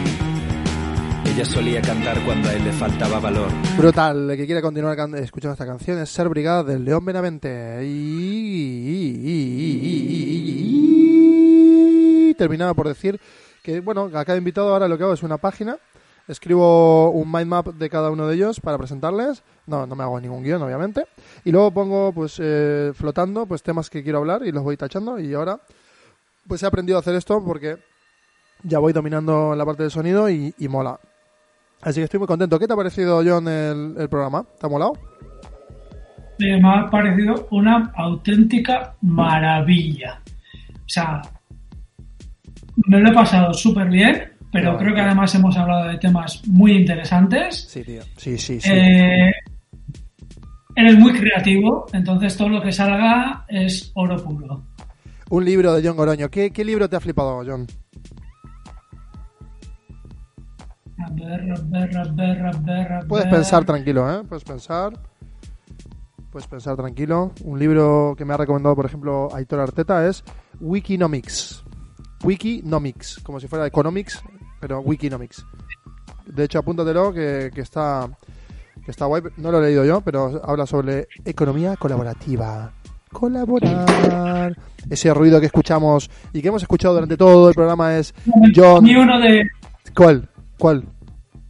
[1.32, 3.50] Ella solía cantar cuando a él le faltaba valor.
[3.78, 7.82] Brutal, el que quiera continuar escuchando esta canción es Ser Brigada del León Benavente.
[7.86, 9.48] Y-
[12.38, 13.20] terminaba por decir
[13.68, 15.76] que, bueno, a cada invitado ahora lo que hago es una página,
[16.26, 20.22] escribo un mind map de cada uno de ellos para presentarles, no, no me hago
[20.22, 21.06] ningún guion, obviamente,
[21.44, 25.20] y luego pongo, pues, eh, flotando, pues, temas que quiero hablar y los voy tachando,
[25.20, 25.60] y ahora,
[26.48, 27.76] pues, he aprendido a hacer esto porque
[28.64, 30.98] ya voy dominando la parte del sonido y, mola.
[31.82, 32.58] Así que estoy muy contento.
[32.58, 34.46] ¿Qué te ha parecido, John, el, programa?
[34.58, 34.94] ¿Te ha molado?
[36.40, 40.22] Me ha parecido una auténtica maravilla.
[40.74, 41.22] O sea,
[42.86, 46.74] me lo he pasado súper bien, pero creo que además hemos hablado de temas muy
[46.74, 47.68] interesantes.
[47.70, 48.04] Sí, tío.
[48.16, 48.70] Sí, sí, sí.
[48.72, 49.32] Eh,
[50.76, 54.64] eres muy creativo, entonces todo lo que salga es oro puro.
[55.30, 56.30] Un libro de John Goroño.
[56.30, 57.68] ¿Qué, qué libro te ha flipado, John?
[61.00, 64.24] A ver, ver, a ver, a ver, a ver, Puedes pensar tranquilo, ¿eh?
[64.28, 64.94] Puedes pensar.
[66.32, 67.34] Puedes pensar tranquilo.
[67.44, 70.24] Un libro que me ha recomendado, por ejemplo, Aitor Arteta es
[70.60, 71.67] Wikinomics.
[72.24, 74.22] Wikinomics, como si fuera Economics,
[74.60, 75.46] pero Wikinomics.
[76.26, 78.10] De hecho, apúntatelo que, que está
[78.84, 79.22] que está guay.
[79.38, 82.72] No lo he leído yo, pero habla sobre economía colaborativa.
[83.12, 84.56] Colaborar.
[84.90, 88.14] Ese ruido que escuchamos y que hemos escuchado durante todo el programa es
[88.56, 88.86] John.
[88.86, 89.50] Uno de
[89.94, 90.30] ¿Cuál?
[90.58, 90.86] ¿Cuál?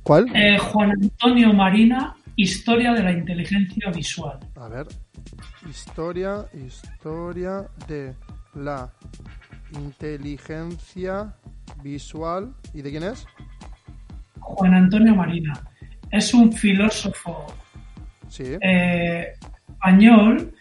[0.03, 0.25] ¿Cuál?
[0.35, 4.39] eh, Juan Antonio Marina, Historia de la Inteligencia Visual.
[4.55, 4.87] A ver.
[5.69, 8.13] Historia, historia de
[8.55, 8.89] la
[9.73, 11.33] inteligencia
[11.83, 12.53] visual.
[12.73, 13.25] ¿Y de quién es?
[14.39, 15.53] Juan Antonio Marina
[16.11, 17.45] es un filósofo
[18.29, 18.43] Sí.
[18.61, 19.33] eh,
[19.69, 20.53] español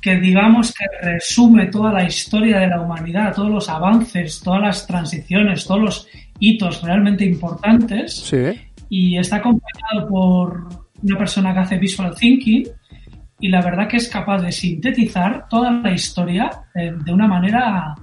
[0.00, 4.86] que digamos que resume toda la historia de la humanidad, todos los avances, todas las
[4.86, 6.08] transiciones, todos los
[6.38, 8.54] hitos realmente importantes Sí.
[8.88, 10.68] y está acompañado por
[11.02, 12.66] una persona que hace visual thinking
[13.40, 17.94] y la verdad que es capaz de sintetizar toda la historia eh, de una manera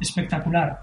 [0.00, 0.82] espectacular.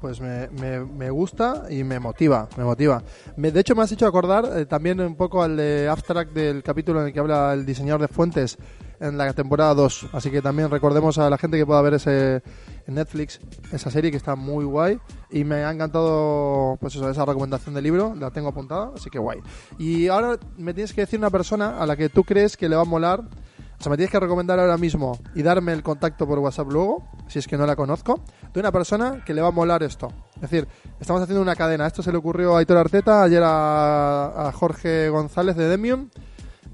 [0.00, 3.02] Pues me, me, gusta y me motiva, me motiva.
[3.36, 6.62] Me- de hecho, me has hecho acordar eh, también un poco al de abstract del
[6.62, 8.56] capítulo en el que habla el diseñador de fuentes
[8.98, 10.08] en la temporada 2.
[10.12, 12.42] Así que también recordemos a la gente que pueda ver ese
[12.86, 13.40] en Netflix
[13.72, 14.98] esa serie que está muy guay
[15.30, 19.40] y me ha encantado pues esa recomendación del libro, la tengo apuntada, así que guay.
[19.78, 22.76] Y ahora me tienes que decir una persona a la que tú crees que le
[22.76, 23.24] va a molar
[23.80, 27.08] o sea, me tienes que recomendar ahora mismo y darme el contacto por WhatsApp luego,
[27.28, 28.22] si es que no la conozco,
[28.52, 30.12] de una persona que le va a molar esto.
[30.34, 30.68] Es decir,
[31.00, 31.86] estamos haciendo una cadena.
[31.86, 36.10] Esto se le ocurrió a Aitor Arteta, ayer a, a Jorge González de Demium.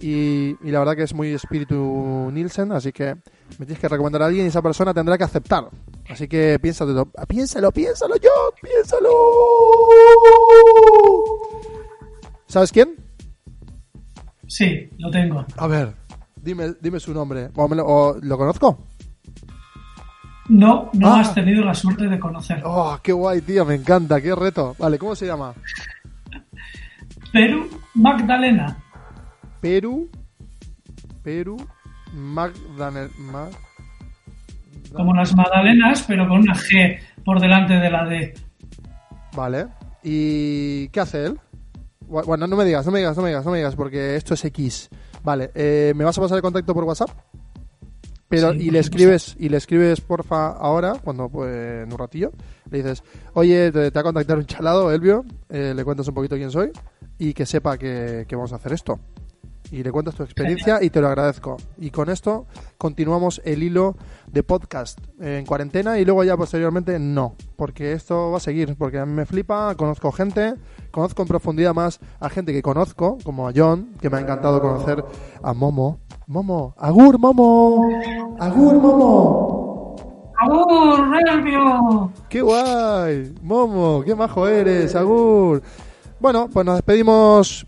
[0.00, 3.14] Y, y la verdad que es muy espíritu Nielsen, así que
[3.58, 5.70] me tienes que recomendar a alguien y esa persona tendrá que aceptar.
[6.10, 9.10] Así que piénsalo, piénsalo, piénsalo, John, piénsalo.
[12.48, 12.96] ¿Sabes quién?
[14.48, 15.46] Sí, lo tengo.
[15.56, 15.94] A ver,
[16.46, 17.50] dime, dime su nombre.
[17.56, 18.86] ¿O, me lo, o lo conozco?
[20.48, 21.20] No, no Ah.
[21.20, 22.70] has tenido la suerte de conocerlo.
[22.70, 24.74] Oh, qué guay, tío, me encanta, qué reto.
[24.78, 25.52] Vale, ¿cómo se llama?
[27.32, 28.78] Perú Magdalena.
[29.60, 30.08] Perú.
[31.22, 31.56] Perú.
[32.14, 33.10] Magdalena.
[33.18, 33.56] Mag-
[34.94, 38.34] Como las magdalenas, pero con una G por delante de la D.
[39.34, 39.66] Vale.
[40.02, 41.40] ¿Y qué hace él?
[42.08, 44.14] Bu- Bueno, no me digas, no me digas, no me digas, no me digas, porque
[44.14, 44.88] esto es X.
[45.26, 47.10] Vale, eh, ¿me vas a pasar el contacto por WhatsApp?
[48.28, 52.30] Pero, Sí, y le escribes, y le escribes porfa ahora, cuando pues, en un ratillo,
[52.70, 53.02] le dices,
[53.34, 56.52] oye, te, te va a contactar un chalado, Elvio, eh, le cuentas un poquito quién
[56.52, 56.70] soy,
[57.18, 59.00] y que sepa que, que vamos a hacer esto.
[59.72, 61.56] Y le cuentas tu experiencia y te lo agradezco.
[61.76, 62.46] Y con esto
[62.78, 63.96] continuamos el hilo
[64.28, 69.00] de podcast en cuarentena y luego ya posteriormente no, porque esto va a seguir, porque
[69.00, 70.54] a mí me flipa, conozco gente,
[70.96, 74.62] conozco en profundidad más a gente que conozco, como a John, que me ha encantado
[74.62, 75.04] conocer
[75.42, 75.98] a Momo.
[76.26, 77.86] Momo, Agur Momo,
[78.40, 79.94] Agur Momo.
[80.38, 82.10] ¡Agur!
[82.30, 83.34] ¡Qué guay!
[83.42, 85.62] Momo, qué majo eres, Agur.
[86.18, 87.66] Bueno, pues nos despedimos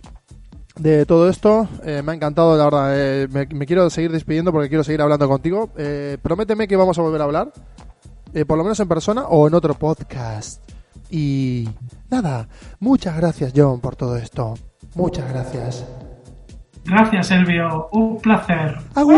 [0.78, 1.68] de todo esto.
[1.84, 2.92] Eh, me ha encantado, la verdad.
[2.94, 5.68] eh, me, me quiero seguir despidiendo porque quiero seguir hablando contigo.
[5.76, 7.52] Eh, prométeme que vamos a volver a hablar,
[8.46, 10.62] por lo menos en persona o en otro podcast.
[11.10, 11.68] Y
[12.10, 12.48] nada,
[12.80, 14.54] muchas gracias, John, por todo esto.
[14.94, 15.84] Muchas gracias.
[16.84, 17.88] Gracias, Elvio.
[17.92, 18.76] Un placer.
[18.94, 19.14] ¡Agur!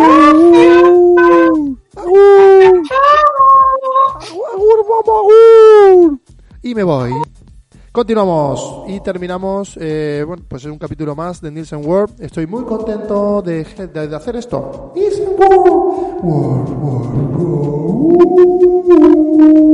[1.97, 1.97] ¡Agur!
[1.97, 2.82] ¡Agur,
[4.51, 6.20] agur, agur!
[6.62, 7.12] Y me voy.
[7.93, 12.20] Continuamos y terminamos, eh, bueno, pues es un capítulo más de Nielsen World.
[12.20, 14.93] Estoy muy contento de, de- de hacer esto.
[14.95, 19.69] Nielsen World, World, World, World.